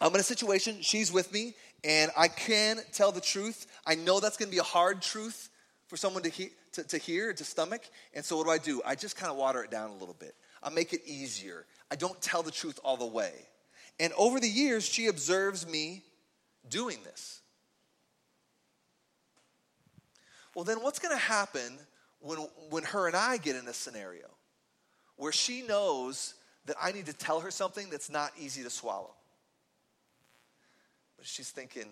I'm 0.00 0.14
in 0.14 0.20
a 0.20 0.24
situation, 0.24 0.78
she's 0.80 1.12
with 1.12 1.32
me, 1.32 1.54
and 1.82 2.10
I 2.16 2.28
can 2.28 2.78
tell 2.92 3.12
the 3.12 3.20
truth. 3.20 3.66
I 3.86 3.94
know 3.94 4.20
that's 4.20 4.36
gonna 4.36 4.50
be 4.50 4.58
a 4.58 4.62
hard 4.62 5.02
truth 5.02 5.50
for 5.86 5.96
someone 5.96 6.22
to, 6.24 6.28
he- 6.30 6.50
to, 6.72 6.82
to 6.84 6.98
hear, 6.98 7.32
to 7.32 7.44
stomach. 7.44 7.82
And 8.14 8.24
so 8.24 8.36
what 8.36 8.44
do 8.44 8.50
I 8.50 8.58
do? 8.58 8.82
I 8.84 8.94
just 8.94 9.16
kind 9.16 9.30
of 9.30 9.36
water 9.36 9.62
it 9.62 9.70
down 9.70 9.90
a 9.90 9.94
little 9.94 10.16
bit. 10.18 10.34
I 10.62 10.70
make 10.70 10.92
it 10.92 11.02
easier. 11.06 11.66
I 11.90 11.96
don't 11.96 12.20
tell 12.20 12.42
the 12.42 12.50
truth 12.50 12.80
all 12.82 12.96
the 12.96 13.06
way. 13.06 13.32
And 14.00 14.12
over 14.14 14.40
the 14.40 14.48
years, 14.48 14.84
she 14.84 15.06
observes 15.06 15.68
me 15.68 16.02
doing 16.68 16.98
this. 17.04 17.42
Well, 20.54 20.64
then 20.64 20.82
what's 20.82 20.98
going 20.98 21.14
to 21.14 21.22
happen 21.22 21.78
when, 22.20 22.38
when 22.70 22.82
her 22.84 23.06
and 23.06 23.16
I 23.16 23.36
get 23.36 23.56
in 23.56 23.66
a 23.68 23.72
scenario 23.72 24.26
where 25.16 25.32
she 25.32 25.62
knows 25.62 26.34
that 26.66 26.76
I 26.80 26.92
need 26.92 27.06
to 27.06 27.12
tell 27.12 27.40
her 27.40 27.50
something 27.50 27.90
that's 27.90 28.10
not 28.10 28.32
easy 28.38 28.62
to 28.62 28.70
swallow? 28.70 29.14
But 31.16 31.26
she's 31.26 31.50
thinking, 31.50 31.86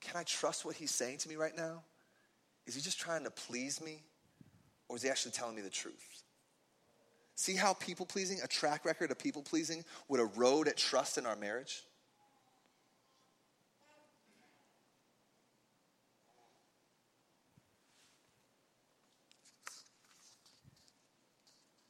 can 0.00 0.16
I 0.16 0.22
trust 0.22 0.64
what 0.64 0.76
he's 0.76 0.90
saying 0.90 1.18
to 1.18 1.28
me 1.28 1.36
right 1.36 1.56
now? 1.56 1.82
Is 2.66 2.74
he 2.74 2.80
just 2.80 2.98
trying 2.98 3.24
to 3.24 3.30
please 3.30 3.80
me? 3.80 4.02
Or 4.88 4.96
is 4.96 5.02
he 5.02 5.08
actually 5.08 5.32
telling 5.32 5.56
me 5.56 5.62
the 5.62 5.70
truth? 5.70 6.22
See 7.34 7.54
how 7.54 7.74
people 7.74 8.04
pleasing, 8.04 8.40
a 8.42 8.48
track 8.48 8.84
record 8.84 9.10
of 9.10 9.18
people 9.18 9.42
pleasing, 9.42 9.84
would 10.08 10.20
erode 10.20 10.66
at 10.66 10.76
trust 10.76 11.18
in 11.18 11.26
our 11.26 11.36
marriage? 11.36 11.82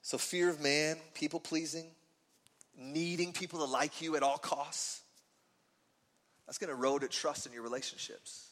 So, 0.09 0.17
fear 0.17 0.49
of 0.49 0.59
man, 0.59 0.97
people 1.13 1.39
pleasing, 1.39 1.85
needing 2.75 3.35
people 3.35 3.59
to 3.59 3.67
like 3.67 4.01
you 4.01 4.17
at 4.17 4.23
all 4.23 4.39
costs, 4.39 5.03
that's 6.47 6.57
going 6.57 6.71
to 6.71 6.75
erode 6.75 7.05
at 7.05 7.11
trust 7.11 7.45
in 7.45 7.53
your 7.53 7.61
relationships. 7.61 8.49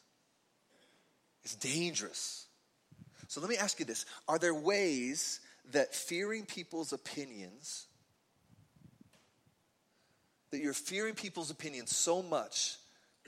It's 1.45 1.55
dangerous. 1.55 2.45
So 3.29 3.41
let 3.41 3.49
me 3.49 3.57
ask 3.57 3.81
you 3.81 3.87
this 3.87 4.05
Are 4.29 4.39
there 4.39 4.53
ways 4.53 5.41
that 5.73 5.95
fearing 5.95 6.45
people's 6.45 6.93
opinions, 6.93 7.87
that 10.51 10.61
you're 10.61 10.75
fearing 10.75 11.15
people's 11.15 11.51
opinions 11.51 11.97
so 11.97 12.23
much 12.23 12.77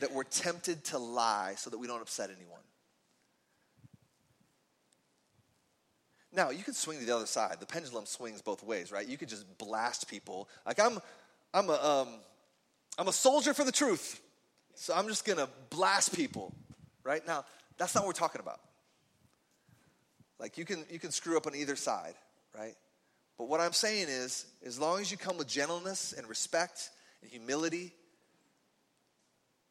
that 0.00 0.12
we're 0.12 0.24
tempted 0.24 0.84
to 0.84 0.98
lie 0.98 1.54
so 1.56 1.70
that 1.70 1.78
we 1.78 1.86
don't 1.86 2.02
upset 2.02 2.28
anyone? 2.28 2.60
Now, 6.38 6.50
you 6.50 6.62
can 6.62 6.72
swing 6.72 7.00
to 7.00 7.04
the 7.04 7.16
other 7.16 7.26
side. 7.26 7.56
The 7.58 7.66
pendulum 7.66 8.06
swings 8.06 8.42
both 8.42 8.62
ways, 8.62 8.92
right? 8.92 9.08
You 9.08 9.18
could 9.18 9.28
just 9.28 9.58
blast 9.58 10.08
people. 10.08 10.48
Like 10.64 10.78
I'm 10.78 11.00
I'm 11.52 11.68
a 11.68 11.72
um, 11.72 12.08
I'm 12.96 13.08
a 13.08 13.12
soldier 13.12 13.52
for 13.52 13.64
the 13.64 13.72
truth. 13.72 14.20
So 14.76 14.94
I'm 14.94 15.08
just 15.08 15.26
to 15.26 15.48
blast 15.68 16.14
people. 16.14 16.54
Right? 17.02 17.26
Now, 17.26 17.44
that's 17.76 17.92
not 17.92 18.02
what 18.02 18.10
we're 18.10 18.20
talking 18.20 18.40
about. 18.40 18.60
Like 20.38 20.58
you 20.58 20.64
can 20.64 20.84
you 20.88 21.00
can 21.00 21.10
screw 21.10 21.36
up 21.36 21.48
on 21.48 21.56
either 21.56 21.74
side, 21.74 22.14
right? 22.56 22.76
But 23.36 23.48
what 23.48 23.58
I'm 23.58 23.72
saying 23.72 24.06
is, 24.08 24.46
as 24.64 24.78
long 24.78 25.00
as 25.00 25.10
you 25.10 25.16
come 25.16 25.38
with 25.38 25.48
gentleness 25.48 26.14
and 26.16 26.28
respect 26.28 26.90
and 27.20 27.32
humility, 27.32 27.92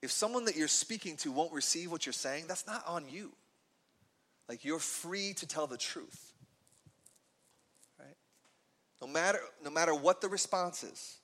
if 0.02 0.12
someone 0.12 0.44
that 0.46 0.58
you're 0.58 0.68
speaking 0.68 1.16
to 1.18 1.32
won't 1.32 1.54
receive 1.54 1.94
what 1.94 2.06
you're 2.06 2.12
saying, 2.12 2.44
that's 2.50 2.68
not 2.68 2.86
on 2.86 3.06
you. 3.08 3.32
Like 4.50 4.66
you're 4.66 4.80
free 4.80 5.32
to 5.36 5.48
tell 5.48 5.66
the 5.66 5.78
truth. 5.78 6.27
No 9.02 9.08
matter 9.08 9.40
no 9.64 9.70
matter 9.70 9.94
what 9.94 10.22
the 10.22 10.28
response 10.28 10.84
is. 10.84 11.18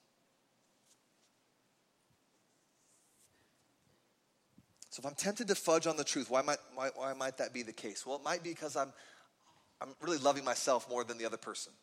So 4.94 5.00
if 5.00 5.08
I'm 5.08 5.16
tempted 5.16 5.48
to 5.48 5.56
fudge 5.56 5.88
on 5.88 5.98
the 5.98 6.04
truth, 6.04 6.30
why 6.30 6.44
might, 6.44 6.60
why, 6.76 6.92
why 6.94 7.14
might 7.14 7.40
that 7.40 7.52
be 7.52 7.64
the 7.64 7.74
case? 7.74 8.06
Well, 8.06 8.18
it 8.18 8.24
might 8.24 8.44
be 8.44 8.52
because 8.52 8.76
I'm, 8.76 8.94
I'm 9.82 9.90
really 10.04 10.20
loving 10.20 10.46
myself 10.46 10.88
more 10.88 11.04
than 11.04 11.18
the 11.18 11.26
other 11.26 11.36
person. 11.36 11.74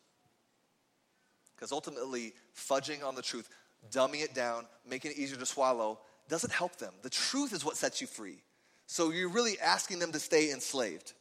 Because 1.53 1.73
ultimately, 1.73 2.31
fudging 2.55 3.03
on 3.03 3.15
the 3.15 3.21
truth, 3.21 3.49
dumbing 3.91 4.23
it 4.23 4.33
down, 4.33 4.65
making 4.87 5.11
it 5.11 5.17
easier 5.17 5.37
to 5.37 5.45
swallow, 5.45 5.99
doesn't 6.29 6.53
help 6.53 6.77
them. 6.77 6.93
The 7.01 7.09
truth 7.09 7.51
is 7.51 7.65
what 7.65 7.75
sets 7.75 7.99
you 7.99 8.07
free. 8.07 8.43
So 8.87 9.11
you're 9.11 9.27
really 9.27 9.59
asking 9.59 9.99
them 9.99 10.13
to 10.13 10.19
stay 10.19 10.49
enslaved. 10.49 11.11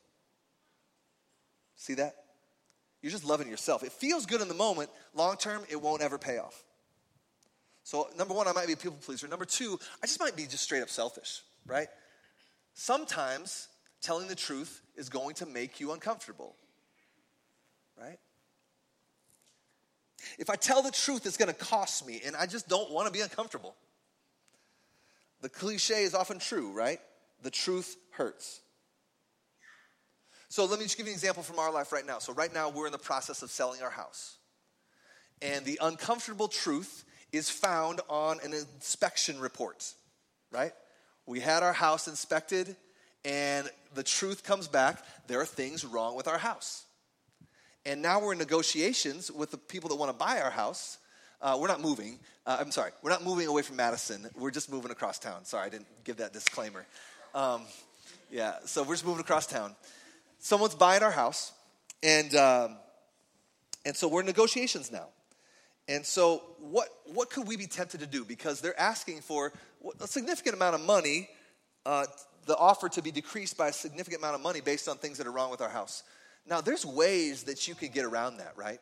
See 1.74 1.94
that? 1.94 2.14
You're 3.02 3.12
just 3.12 3.24
loving 3.24 3.48
yourself. 3.48 3.82
It 3.82 3.92
feels 3.92 4.26
good 4.26 4.40
in 4.40 4.48
the 4.48 4.54
moment. 4.54 4.90
Long 5.14 5.36
term, 5.36 5.62
it 5.70 5.80
won't 5.80 6.02
ever 6.02 6.18
pay 6.18 6.38
off. 6.38 6.64
So, 7.82 8.08
number 8.16 8.34
one, 8.34 8.46
I 8.46 8.52
might 8.52 8.66
be 8.66 8.74
a 8.74 8.76
people 8.76 8.98
pleaser. 9.00 9.26
Number 9.26 9.46
two, 9.46 9.78
I 10.02 10.06
just 10.06 10.20
might 10.20 10.36
be 10.36 10.44
just 10.44 10.62
straight 10.62 10.82
up 10.82 10.90
selfish 10.90 11.42
right? 11.66 11.88
Sometimes 12.74 13.68
telling 14.00 14.28
the 14.28 14.34
truth 14.34 14.82
is 14.96 15.08
going 15.08 15.34
to 15.36 15.46
make 15.46 15.80
you 15.80 15.92
uncomfortable, 15.92 16.56
right? 17.98 18.18
If 20.38 20.50
I 20.50 20.56
tell 20.56 20.82
the 20.82 20.90
truth, 20.90 21.26
it's 21.26 21.36
going 21.36 21.48
to 21.48 21.54
cost 21.54 22.06
me, 22.06 22.20
and 22.24 22.36
I 22.36 22.46
just 22.46 22.68
don't 22.68 22.90
want 22.90 23.06
to 23.06 23.12
be 23.12 23.20
uncomfortable. 23.20 23.74
The 25.40 25.48
cliche 25.48 26.02
is 26.02 26.14
often 26.14 26.38
true, 26.38 26.72
right? 26.72 27.00
The 27.42 27.50
truth 27.50 27.96
hurts. 28.10 28.60
So 30.50 30.64
let 30.64 30.80
me 30.80 30.84
just 30.84 30.96
give 30.96 31.06
you 31.06 31.12
an 31.12 31.14
example 31.14 31.44
from 31.44 31.60
our 31.60 31.72
life 31.72 31.92
right 31.92 32.04
now. 32.04 32.18
So, 32.18 32.32
right 32.32 32.52
now, 32.52 32.70
we're 32.70 32.86
in 32.86 32.92
the 32.92 32.98
process 32.98 33.42
of 33.42 33.50
selling 33.52 33.82
our 33.82 33.90
house. 33.90 34.36
And 35.40 35.64
the 35.64 35.78
uncomfortable 35.80 36.48
truth 36.48 37.04
is 37.30 37.48
found 37.48 38.00
on 38.08 38.38
an 38.42 38.52
inspection 38.52 39.38
report, 39.38 39.94
right? 40.50 40.72
We 41.24 41.38
had 41.38 41.62
our 41.62 41.72
house 41.72 42.08
inspected, 42.08 42.74
and 43.24 43.70
the 43.94 44.02
truth 44.02 44.42
comes 44.42 44.66
back 44.66 45.04
there 45.28 45.40
are 45.40 45.46
things 45.46 45.84
wrong 45.84 46.16
with 46.16 46.26
our 46.26 46.38
house. 46.38 46.84
And 47.86 48.02
now 48.02 48.20
we're 48.20 48.32
in 48.32 48.38
negotiations 48.38 49.30
with 49.30 49.52
the 49.52 49.56
people 49.56 49.88
that 49.90 49.96
want 49.96 50.10
to 50.10 50.18
buy 50.18 50.40
our 50.40 50.50
house. 50.50 50.98
Uh, 51.40 51.56
we're 51.60 51.68
not 51.68 51.80
moving. 51.80 52.18
Uh, 52.44 52.56
I'm 52.58 52.72
sorry, 52.72 52.90
we're 53.02 53.10
not 53.10 53.24
moving 53.24 53.46
away 53.46 53.62
from 53.62 53.76
Madison. 53.76 54.28
We're 54.36 54.50
just 54.50 54.68
moving 54.68 54.90
across 54.90 55.20
town. 55.20 55.44
Sorry, 55.44 55.64
I 55.64 55.68
didn't 55.68 55.86
give 56.02 56.16
that 56.16 56.32
disclaimer. 56.32 56.84
Um, 57.36 57.62
yeah, 58.32 58.54
so 58.64 58.82
we're 58.82 58.94
just 58.94 59.06
moving 59.06 59.20
across 59.20 59.46
town. 59.46 59.76
Someone's 60.40 60.74
buying 60.74 61.02
our 61.02 61.10
house, 61.10 61.52
and 62.02 62.34
um, 62.34 62.76
and 63.84 63.96
so 63.96 64.08
we're 64.08 64.20
in 64.20 64.26
negotiations 64.26 64.90
now. 64.90 65.06
And 65.88 66.06
so, 66.06 66.42
what, 66.60 66.88
what 67.06 67.30
could 67.30 67.48
we 67.48 67.56
be 67.56 67.66
tempted 67.66 68.00
to 68.00 68.06
do? 68.06 68.24
Because 68.24 68.60
they're 68.60 68.78
asking 68.78 69.22
for 69.22 69.52
a 70.00 70.06
significant 70.06 70.54
amount 70.54 70.76
of 70.76 70.82
money, 70.82 71.28
uh, 71.84 72.06
the 72.46 72.56
offer 72.56 72.88
to 72.90 73.02
be 73.02 73.10
decreased 73.10 73.58
by 73.58 73.68
a 73.68 73.72
significant 73.72 74.22
amount 74.22 74.36
of 74.36 74.40
money 74.40 74.60
based 74.60 74.88
on 74.88 74.98
things 74.98 75.18
that 75.18 75.26
are 75.26 75.32
wrong 75.32 75.50
with 75.50 75.60
our 75.60 75.68
house. 75.68 76.04
Now, 76.46 76.60
there's 76.60 76.86
ways 76.86 77.42
that 77.44 77.66
you 77.66 77.74
could 77.74 77.92
get 77.92 78.04
around 78.04 78.36
that, 78.36 78.52
right? 78.56 78.78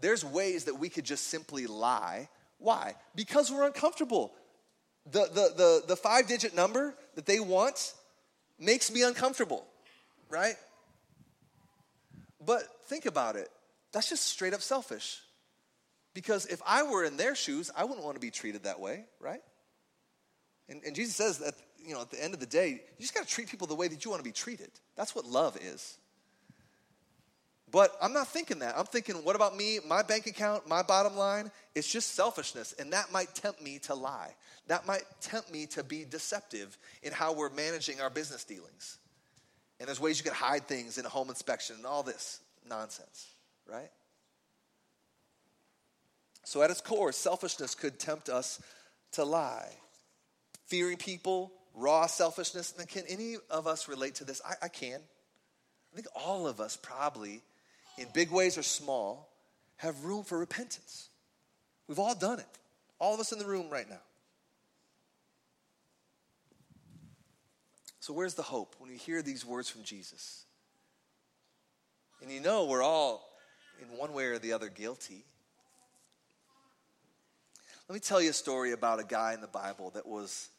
There's 0.00 0.24
ways 0.24 0.64
that 0.64 0.74
we 0.74 0.88
could 0.88 1.04
just 1.04 1.28
simply 1.28 1.66
lie. 1.66 2.28
Why? 2.58 2.94
Because 3.14 3.50
we're 3.50 3.66
uncomfortable. 3.66 4.32
The, 5.10 5.26
the, 5.26 5.52
the, 5.56 5.82
the 5.86 5.96
five 5.96 6.26
digit 6.26 6.54
number 6.54 6.94
that 7.14 7.26
they 7.26 7.40
want 7.40 7.94
makes 8.58 8.92
me 8.92 9.02
uncomfortable, 9.02 9.66
right? 10.28 10.56
But 12.44 12.62
think 12.86 13.06
about 13.06 13.36
it. 13.36 13.48
That's 13.92 14.08
just 14.08 14.24
straight 14.24 14.54
up 14.54 14.62
selfish 14.62 15.20
Because 16.14 16.46
if 16.46 16.60
I 16.66 16.82
were 16.82 17.04
in 17.04 17.16
their 17.16 17.34
shoes, 17.34 17.70
I 17.76 17.84
wouldn't 17.84 18.04
want 18.04 18.16
to 18.16 18.20
be 18.20 18.30
treated 18.30 18.64
that 18.64 18.80
way, 18.80 19.04
right? 19.20 19.40
And, 20.68 20.82
and 20.84 20.94
Jesus 20.94 21.14
says 21.14 21.38
that, 21.38 21.54
you 21.78 21.94
know, 21.94 22.00
at 22.02 22.10
the 22.10 22.22
end 22.22 22.34
of 22.34 22.40
the 22.40 22.46
day, 22.46 22.70
you 22.70 23.00
just 23.00 23.14
got 23.14 23.26
to 23.26 23.32
treat 23.32 23.48
people 23.48 23.66
the 23.66 23.74
way 23.74 23.88
that 23.88 24.04
you 24.04 24.10
want 24.10 24.20
to 24.20 24.28
be 24.28 24.32
treated. 24.32 24.70
That's 24.96 25.14
what 25.14 25.24
love 25.24 25.56
is. 25.56 25.96
But 27.70 27.94
I'm 28.00 28.12
not 28.12 28.28
thinking 28.28 28.60
that. 28.60 28.76
I'm 28.78 28.86
thinking, 28.86 29.16
what 29.16 29.36
about 29.36 29.56
me, 29.56 29.78
my 29.86 30.02
bank 30.02 30.26
account, 30.26 30.66
my 30.68 30.82
bottom 30.82 31.16
line? 31.16 31.50
It's 31.74 31.90
just 31.90 32.14
selfishness. 32.14 32.74
And 32.78 32.92
that 32.94 33.12
might 33.12 33.34
tempt 33.34 33.62
me 33.62 33.78
to 33.80 33.94
lie. 33.94 34.34
That 34.68 34.86
might 34.86 35.04
tempt 35.20 35.52
me 35.52 35.66
to 35.66 35.84
be 35.84 36.04
deceptive 36.04 36.76
in 37.02 37.12
how 37.12 37.34
we're 37.34 37.50
managing 37.50 38.00
our 38.00 38.10
business 38.10 38.44
dealings. 38.44 38.98
And 39.78 39.86
there's 39.86 40.00
ways 40.00 40.18
you 40.18 40.24
can 40.24 40.34
hide 40.34 40.66
things 40.66 40.98
in 40.98 41.06
a 41.06 41.08
home 41.08 41.28
inspection 41.28 41.76
and 41.76 41.86
all 41.86 42.02
this 42.02 42.40
nonsense, 42.68 43.28
right? 43.66 43.90
So, 46.44 46.62
at 46.62 46.70
its 46.70 46.80
core, 46.80 47.12
selfishness 47.12 47.74
could 47.74 47.98
tempt 47.98 48.28
us 48.28 48.60
to 49.12 49.24
lie. 49.24 49.70
Fearing 50.66 50.96
people, 50.96 51.52
raw 51.74 52.06
selfishness. 52.06 52.74
Can 52.88 53.04
any 53.08 53.36
of 53.50 53.66
us 53.66 53.88
relate 53.88 54.16
to 54.16 54.24
this? 54.24 54.40
I, 54.44 54.54
I 54.62 54.68
can. 54.68 55.00
I 55.92 55.94
think 55.94 56.06
all 56.14 56.46
of 56.46 56.60
us 56.60 56.76
probably 56.76 57.42
in 57.98 58.06
big 58.14 58.30
ways 58.30 58.56
or 58.56 58.62
small, 58.62 59.28
have 59.76 60.04
room 60.04 60.24
for 60.24 60.38
repentance. 60.38 61.08
We've 61.86 61.98
all 61.98 62.14
done 62.14 62.38
it. 62.38 62.46
All 62.98 63.14
of 63.14 63.20
us 63.20 63.32
in 63.32 63.38
the 63.38 63.46
room 63.46 63.68
right 63.70 63.88
now. 63.88 64.00
So, 68.00 68.12
where's 68.12 68.34
the 68.34 68.42
hope 68.42 68.76
when 68.78 68.90
we 68.90 68.96
hear 68.96 69.22
these 69.22 69.44
words 69.44 69.68
from 69.68 69.82
Jesus? 69.82 70.44
And 72.22 72.30
you 72.30 72.40
know 72.40 72.64
we're 72.64 72.82
all, 72.82 73.28
in 73.80 73.96
one 73.96 74.12
way 74.12 74.26
or 74.26 74.38
the 74.38 74.52
other, 74.52 74.68
guilty. 74.68 75.24
Let 77.88 77.94
me 77.94 78.00
tell 78.00 78.20
you 78.20 78.30
a 78.30 78.34
story 78.34 78.72
about 78.72 79.00
a 79.00 79.04
guy 79.04 79.34
in 79.34 79.40
the 79.40 79.46
Bible 79.46 79.90
that 79.94 80.06
was, 80.06 80.50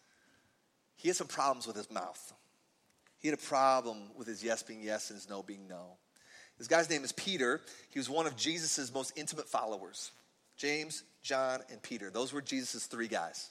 he 0.96 1.10
had 1.10 1.18
some 1.18 1.28
problems 1.28 1.68
with 1.68 1.76
his 1.76 1.92
mouth. 1.92 2.34
He 3.20 3.28
had 3.28 3.38
a 3.38 3.42
problem 3.42 3.98
with 4.18 4.28
his 4.28 4.44
yes 4.44 4.64
being 4.64 4.82
yes 4.82 5.10
and 5.10 5.18
his 5.18 5.30
no 5.30 5.44
being 5.44 5.68
no. 5.68 5.98
This 6.58 6.68
guy's 6.68 6.90
name 6.90 7.04
is 7.04 7.12
Peter. 7.12 7.62
He 7.90 8.00
was 8.00 8.10
one 8.10 8.26
of 8.26 8.36
Jesus' 8.36 8.94
most 8.94 9.14
intimate 9.16 9.48
followers 9.48 10.12
James, 10.58 11.04
John, 11.24 11.62
and 11.72 11.82
Peter. 11.82 12.10
Those 12.10 12.34
were 12.34 12.42
Jesus' 12.42 12.86
three 12.86 13.08
guys. 13.08 13.50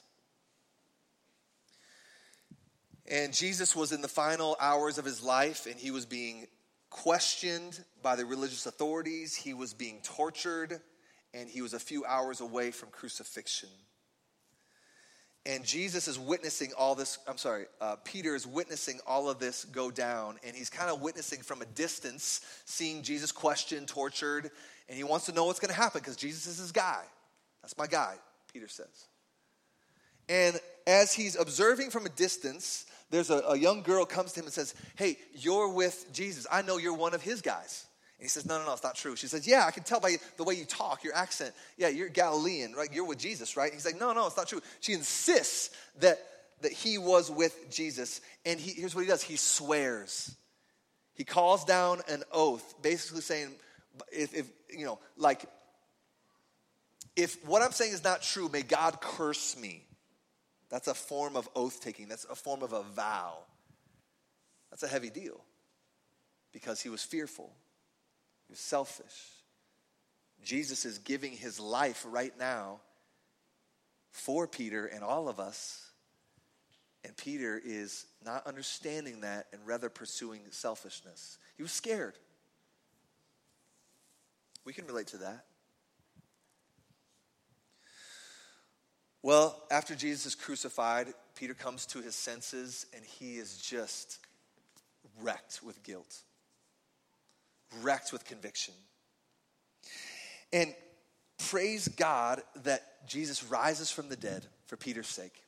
And 3.11 3.33
Jesus 3.33 3.75
was 3.75 3.92
in 3.92 4.03
the 4.03 4.09
final 4.09 4.57
hours 4.61 4.99
of 4.99 5.05
his 5.05 5.23
life, 5.23 5.66
and 5.66 5.77
he 5.77 5.90
was 5.90 6.05
being 6.05 6.47
questioned 6.90 7.83
by 8.03 8.16
the 8.16 8.27
religious 8.27 8.66
authorities. 8.66 9.35
He 9.35 9.55
was 9.55 9.73
being 9.73 10.01
tortured, 10.03 10.81
and 11.33 11.49
he 11.49 11.62
was 11.62 11.73
a 11.73 11.79
few 11.79 12.05
hours 12.05 12.40
away 12.40 12.71
from 12.71 12.90
crucifixion. 12.90 13.71
And 15.47 15.64
Jesus 15.64 16.09
is 16.09 16.18
witnessing 16.18 16.73
all 16.77 16.94
this. 16.94 17.18
I'm 17.27 17.38
sorry, 17.38 17.64
uh, 17.81 17.97
Peter 18.05 18.35
is 18.35 18.47
witnessing 18.47 19.01
all 19.07 19.31
of 19.31 19.38
this 19.38 19.64
go 19.64 19.90
down. 19.90 20.37
And 20.44 20.55
he's 20.55 20.68
kind 20.68 20.90
of 20.90 21.01
witnessing 21.01 21.40
from 21.40 21.62
a 21.62 21.66
distance, 21.66 22.42
seeing 22.66 23.03
Jesus 23.03 23.33
questioned, 23.33 23.88
tortured. 23.88 24.51
And 24.88 24.99
he 24.99 25.05
wants 25.05 25.25
to 25.27 25.33
know 25.33 25.47
what's 25.47 25.59
going 25.59 25.73
to 25.73 25.81
happen 25.81 26.03
because 26.03 26.16
Jesus 26.16 26.47
is 26.47 26.59
his 26.59 26.73
guy. 26.73 27.03
That's 27.62 27.79
my 27.79 27.87
guy, 27.87 28.16
Peter 28.53 28.68
says. 28.68 29.07
And 30.29 30.61
as 30.87 31.14
he's 31.14 31.35
observing 31.35 31.90
from 31.90 32.05
a 32.05 32.11
distance, 32.11 32.85
there's 33.11 33.31
a, 33.31 33.38
a 33.38 33.57
young 33.57 33.83
girl 33.83 34.05
comes 34.05 34.33
to 34.33 34.40
him 34.40 34.47
and 34.47 34.53
says, 34.53 34.75
Hey, 34.97 35.18
you're 35.35 35.68
with 35.73 36.07
Jesus. 36.12 36.47
I 36.51 36.62
know 36.62 36.77
you're 36.77 36.94
one 36.94 37.14
of 37.14 37.23
his 37.23 37.40
guys. 37.40 37.87
And 38.18 38.25
he 38.25 38.29
says, 38.29 38.47
No, 38.47 38.59
no, 38.59 38.66
no, 38.66 38.73
it's 38.73 38.83
not 38.83 38.97
true. 38.97 39.16
She 39.16 39.27
says, 39.27 39.47
Yeah, 39.47 39.64
I 39.66 39.71
can 39.71 39.83
tell 39.83 40.01
by 40.01 40.16
the 40.37 40.44
way 40.44 40.55
you 40.55 40.64
talk, 40.64 41.05
your 41.05 41.14
accent. 41.14 41.55
Yeah, 41.77 41.88
you're 41.88 42.09
Galilean, 42.09 42.75
right? 42.75 42.92
You're 42.92 43.07
with 43.07 43.18
Jesus, 43.18 43.57
right? 43.57 43.73
He's 43.73 43.87
like, 43.87 43.99
No, 43.99 44.12
no, 44.12 44.27
it's 44.27 44.37
not 44.37 44.49
true. 44.49 44.61
She 44.81 44.92
insists 44.92 45.71
that, 46.01 46.18
that 46.61 46.73
he 46.73 46.99
was 46.99 47.31
with 47.31 47.71
Jesus. 47.71 48.21
And 48.44 48.61
he, 48.61 48.73
here's 48.73 48.94
what 48.94 49.03
he 49.03 49.09
does 49.09 49.23
he 49.23 49.37
swears. 49.37 50.35
He 51.14 51.25
calls 51.25 51.64
down 51.64 52.01
an 52.09 52.23
oath, 52.31 52.75
basically 52.83 53.23
saying, 53.23 53.49
if, 54.12 54.35
if 54.35 54.49
you 54.71 54.85
know, 54.85 55.01
like, 55.16 55.44
if 57.16 57.44
what 57.44 57.62
I'm 57.62 57.73
saying 57.73 57.92
is 57.92 58.05
not 58.05 58.23
true, 58.23 58.49
may 58.49 58.62
God 58.62 59.01
curse 59.01 59.57
me. 59.59 59.88
That's 60.70 60.88
a 60.88 60.94
form 60.94 61.37
of 61.37 61.48
oath 61.57 61.81
taking, 61.81 62.09
that's 62.09 62.24
a 62.24 62.35
form 62.35 62.62
of 62.62 62.72
a 62.72 62.83
vow. 62.83 63.38
That's 64.70 64.83
a 64.83 64.88
heavy 64.88 65.11
deal 65.11 65.40
because 66.52 66.81
he 66.81 66.88
was 66.88 67.02
fearful. 67.02 67.50
He 68.46 68.52
was 68.52 68.61
selfish. 68.61 69.33
Jesus 70.42 70.85
is 70.85 70.98
giving 70.98 71.33
his 71.33 71.59
life 71.59 72.04
right 72.09 72.33
now 72.38 72.81
for 74.11 74.46
Peter 74.46 74.87
and 74.87 75.02
all 75.02 75.28
of 75.28 75.40
us. 75.40 75.90
And 77.04 77.16
Peter 77.16 77.61
is 77.64 78.07
not 78.24 78.46
understanding 78.46 79.22
that 79.22 79.46
and 79.52 79.66
rather 79.66 79.88
pursuing 79.88 80.40
selfishness. 80.50 81.38
He 81.57 81.62
was 81.62 81.72
scared. 81.72 82.14
We 84.64 84.72
can 84.72 84.87
relate 84.87 85.07
to 85.09 85.18
that. 85.18 85.44
Well, 89.22 89.62
after 89.70 89.94
Jesus 89.94 90.26
is 90.26 90.35
crucified, 90.35 91.09
Peter 91.35 91.54
comes 91.54 91.87
to 91.87 92.00
his 92.00 92.14
senses 92.14 92.87
and 92.94 93.04
he 93.04 93.37
is 93.37 93.59
just 93.59 94.18
wrecked 95.20 95.61
with 95.62 95.83
guilt 95.83 96.22
wrecked 97.83 98.12
with 98.12 98.24
conviction. 98.24 98.74
And 100.52 100.74
praise 101.50 101.88
God 101.88 102.42
that 102.64 103.07
Jesus 103.07 103.44
rises 103.44 103.90
from 103.90 104.09
the 104.09 104.16
dead 104.16 104.46
for 104.66 104.76
Peter's 104.76 105.09
sake. 105.09 105.42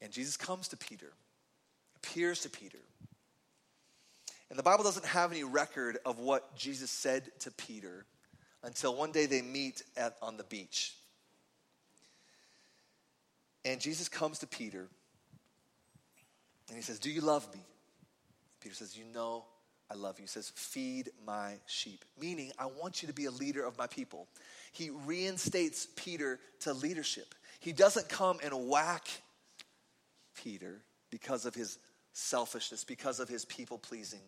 And 0.00 0.12
Jesus 0.12 0.36
comes 0.36 0.68
to 0.68 0.76
Peter, 0.76 1.12
appears 1.96 2.40
to 2.40 2.50
Peter. 2.50 2.78
And 4.48 4.58
the 4.58 4.62
Bible 4.62 4.82
doesn't 4.82 5.06
have 5.06 5.30
any 5.30 5.44
record 5.44 5.98
of 6.04 6.18
what 6.18 6.56
Jesus 6.56 6.90
said 6.90 7.30
to 7.40 7.50
Peter 7.50 8.06
until 8.62 8.96
one 8.96 9.12
day 9.12 9.26
they 9.26 9.42
meet 9.42 9.82
at, 9.96 10.16
on 10.22 10.36
the 10.36 10.44
beach. 10.44 10.94
And 13.64 13.80
Jesus 13.80 14.08
comes 14.08 14.38
to 14.40 14.46
Peter 14.46 14.88
and 16.68 16.76
he 16.76 16.82
says, 16.82 16.98
Do 16.98 17.10
you 17.10 17.20
love 17.20 17.52
me? 17.52 17.60
Peter 18.60 18.74
says, 18.74 18.96
You 18.96 19.04
know 19.12 19.44
I 19.90 19.94
love 19.94 20.18
you. 20.18 20.22
He 20.22 20.28
says, 20.28 20.52
Feed 20.54 21.10
my 21.26 21.54
sheep, 21.66 22.04
meaning, 22.18 22.52
I 22.58 22.66
want 22.66 23.02
you 23.02 23.08
to 23.08 23.14
be 23.14 23.24
a 23.24 23.30
leader 23.30 23.64
of 23.64 23.76
my 23.76 23.88
people. 23.88 24.28
He 24.72 24.90
reinstates 24.90 25.88
Peter 25.96 26.38
to 26.60 26.72
leadership. 26.72 27.34
He 27.58 27.72
doesn't 27.72 28.08
come 28.08 28.38
and 28.42 28.68
whack 28.68 29.08
Peter 30.42 30.80
because 31.10 31.44
of 31.44 31.54
his 31.54 31.78
selfishness, 32.12 32.84
because 32.84 33.18
of 33.18 33.28
his 33.28 33.44
people 33.44 33.78
pleasing, 33.78 34.20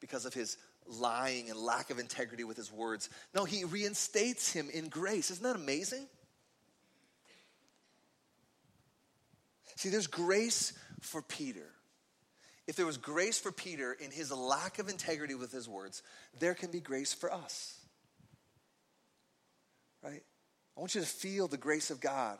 because 0.00 0.26
of 0.26 0.34
his 0.34 0.58
lying 0.86 1.48
and 1.48 1.58
lack 1.58 1.90
of 1.90 1.98
integrity 1.98 2.44
with 2.44 2.56
his 2.56 2.70
words. 2.70 3.08
No, 3.34 3.44
he 3.44 3.64
reinstates 3.64 4.52
him 4.52 4.68
in 4.72 4.88
grace. 4.88 5.30
Isn't 5.30 5.44
that 5.44 5.56
amazing? 5.56 6.06
See, 9.76 9.88
there's 9.88 10.06
grace 10.06 10.72
for 11.00 11.22
Peter 11.22 11.72
if 12.66 12.76
there 12.76 12.86
was 12.86 12.96
grace 12.96 13.38
for 13.38 13.50
Peter 13.50 13.92
in 13.92 14.10
his 14.10 14.30
lack 14.30 14.78
of 14.78 14.88
integrity 14.88 15.34
with 15.34 15.50
his 15.50 15.68
words, 15.68 16.02
there 16.38 16.54
can 16.54 16.70
be 16.70 16.80
grace 16.80 17.12
for 17.12 17.32
us. 17.32 17.78
Right? 20.02 20.22
I 20.76 20.80
want 20.80 20.94
you 20.94 21.00
to 21.00 21.06
feel 21.06 21.48
the 21.48 21.56
grace 21.56 21.90
of 21.90 22.00
God 22.00 22.38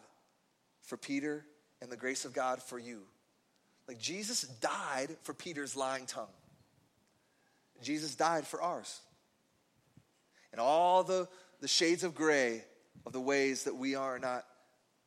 for 0.83 0.97
Peter 0.97 1.45
and 1.81 1.91
the 1.91 1.97
grace 1.97 2.25
of 2.25 2.33
God 2.33 2.63
for 2.63 2.79
you. 2.79 3.03
Like 3.89 3.99
Jesus 3.99 4.43
died 4.43 5.17
for 5.23 5.35
Peter's 5.35 5.77
lying 5.77 6.07
tongue, 6.07 6.27
Jesus 7.83 8.15
died 8.15 8.47
for 8.47 8.63
ours. 8.63 9.01
And 10.53 10.61
all 10.61 11.03
the, 11.03 11.29
the 11.61 11.69
shades 11.69 12.05
of 12.05 12.15
gray 12.15 12.63
of 13.07 13.13
the 13.13 13.21
ways 13.21 13.65
that 13.65 13.75
we 13.75 13.95
are 13.95 14.19
not 14.19 14.45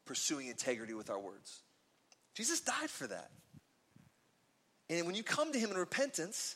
pursuing 0.05 0.47
integrity 0.47 0.95
with 0.95 1.11
our 1.11 1.19
words. 1.19 1.61
Jesus 2.35 2.59
died 2.59 2.89
for 2.89 3.07
that. 3.07 3.31
And 4.89 5.07
when 5.07 5.15
you 5.15 5.23
come 5.23 5.51
to 5.51 5.59
him 5.59 5.71
in 5.71 5.77
repentance, 5.77 6.55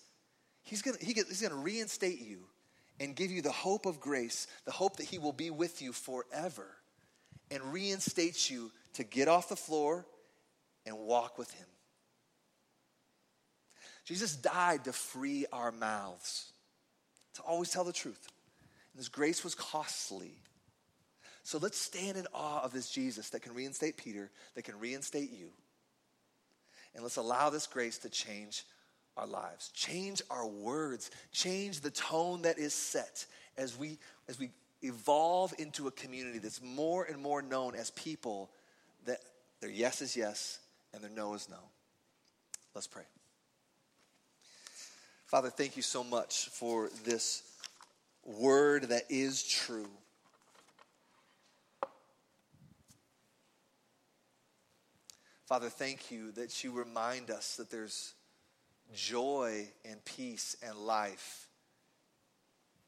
he's 0.62 0.84
going 0.84 0.98
he 1.02 1.14
to 1.14 1.56
reinstate 1.56 2.20
you 2.20 2.42
and 3.00 3.16
give 3.16 3.32
you 3.32 3.42
the 3.42 3.52
hope 3.52 3.86
of 3.86 4.00
grace, 4.00 4.46
the 4.66 4.72
hope 4.72 4.98
that 4.98 5.06
he 5.06 5.18
will 5.18 5.34
be 5.34 5.50
with 5.50 5.82
you 5.82 5.94
forever, 5.94 6.68
and 7.50 7.74
reinstates 7.74 8.52
you 8.52 8.72
to 8.94 9.04
get 9.04 9.28
off 9.28 9.50
the 9.50 9.56
floor 9.56 10.06
and 10.86 10.98
walk 10.98 11.38
with 11.38 11.52
him. 11.54 11.66
Jesus 14.06 14.36
died 14.36 14.84
to 14.84 14.94
free 14.94 15.46
our 15.54 15.72
mouths, 15.72 16.52
to 17.36 17.42
always 17.44 17.70
tell 17.70 17.84
the 17.84 17.94
truth. 17.94 18.28
And 18.94 19.00
his 19.00 19.08
grace 19.08 19.44
was 19.44 19.56
costly. 19.56 20.42
So 21.44 21.58
let's 21.58 21.80
stand 21.80 22.18
in 22.18 22.28
awe 22.34 22.62
of 22.64 22.74
this 22.74 22.90
Jesus 22.90 23.30
that 23.30 23.42
can 23.42 23.54
reinstate 23.54 23.98
Peter, 23.98 24.30
that 24.56 24.64
can 24.64 24.78
reinstate 24.80 25.32
you. 25.32 25.50
And 26.94 27.04
let's 27.04 27.18
allow 27.18 27.50
this 27.50 27.68
grace 27.68 27.98
to 28.00 28.10
change 28.10 28.64
our 29.18 29.28
lives, 29.28 29.70
change 29.74 30.22
our 30.30 30.48
words, 30.48 31.12
change 31.32 31.82
the 31.82 31.92
tone 31.92 32.44
that 32.44 32.58
is 32.58 32.74
set 32.74 33.26
as 33.58 33.78
we, 33.78 33.98
as 34.28 34.40
we 34.40 34.50
evolve 34.82 35.54
into 35.58 35.88
a 35.88 35.92
community 35.92 36.40
that's 36.40 36.62
more 36.62 37.04
and 37.06 37.22
more 37.22 37.42
known 37.42 37.76
as 37.76 37.92
people 37.92 38.50
that 39.06 39.20
their 39.62 39.70
yes 39.70 40.02
is 40.02 40.16
yes 40.16 40.60
and 40.94 41.04
their 41.04 41.12
no 41.12 41.34
is 41.34 41.50
no. 41.50 41.60
Let's 42.74 42.88
pray. 42.88 43.04
Father, 45.26 45.50
thank 45.50 45.76
you 45.76 45.84
so 45.84 46.04
much 46.04 46.50
for 46.50 46.90
this 47.04 47.44
word 48.26 48.84
that 48.84 49.04
is 49.10 49.44
true. 49.44 49.88
Father, 55.50 55.70
thank 55.70 56.12
you 56.12 56.32
that 56.34 56.64
you 56.64 56.72
remind 56.72 57.32
us 57.32 57.56
that 57.56 57.72
there's 57.72 58.14
joy 58.94 59.68
and 59.84 60.06
peace 60.06 60.56
and 60.62 60.78
life 60.78 61.48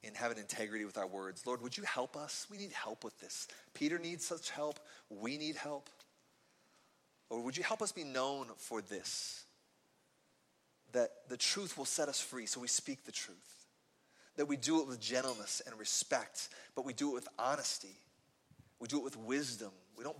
in 0.03 0.13
having 0.13 0.37
integrity 0.37 0.85
with 0.85 0.95
our 0.95 1.07
words. 1.07 1.47
Lord, 1.47 1.63
would 1.63 1.75
you 1.75 1.83
help 1.83 2.15
us? 2.15 2.45
We 2.51 2.59
need 2.59 2.71
help 2.71 3.03
with 3.03 3.19
this. 3.19 3.47
Peter 3.73 3.97
needs 3.97 4.27
such 4.27 4.51
help. 4.51 4.79
We 5.09 5.39
need 5.39 5.55
help. 5.55 5.89
Or 7.31 7.41
would 7.41 7.57
you 7.57 7.63
help 7.63 7.81
us 7.81 7.91
be 7.91 8.03
known 8.03 8.45
for 8.57 8.79
this? 8.83 9.43
That 10.91 11.09
the 11.29 11.37
truth 11.37 11.79
will 11.79 11.85
set 11.85 12.09
us 12.09 12.21
free, 12.21 12.45
so 12.45 12.61
we 12.61 12.67
speak 12.67 13.05
the 13.05 13.11
truth. 13.11 13.65
That 14.35 14.45
we 14.45 14.55
do 14.55 14.81
it 14.81 14.87
with 14.87 15.01
gentleness 15.01 15.63
and 15.65 15.79
respect, 15.79 16.49
but 16.75 16.85
we 16.85 16.93
do 16.93 17.09
it 17.09 17.15
with 17.15 17.27
honesty. 17.39 17.97
We 18.79 18.87
do 18.87 18.99
it 18.99 19.03
with 19.03 19.17
wisdom. 19.17 19.71
We 19.97 20.03
don't 20.03 20.19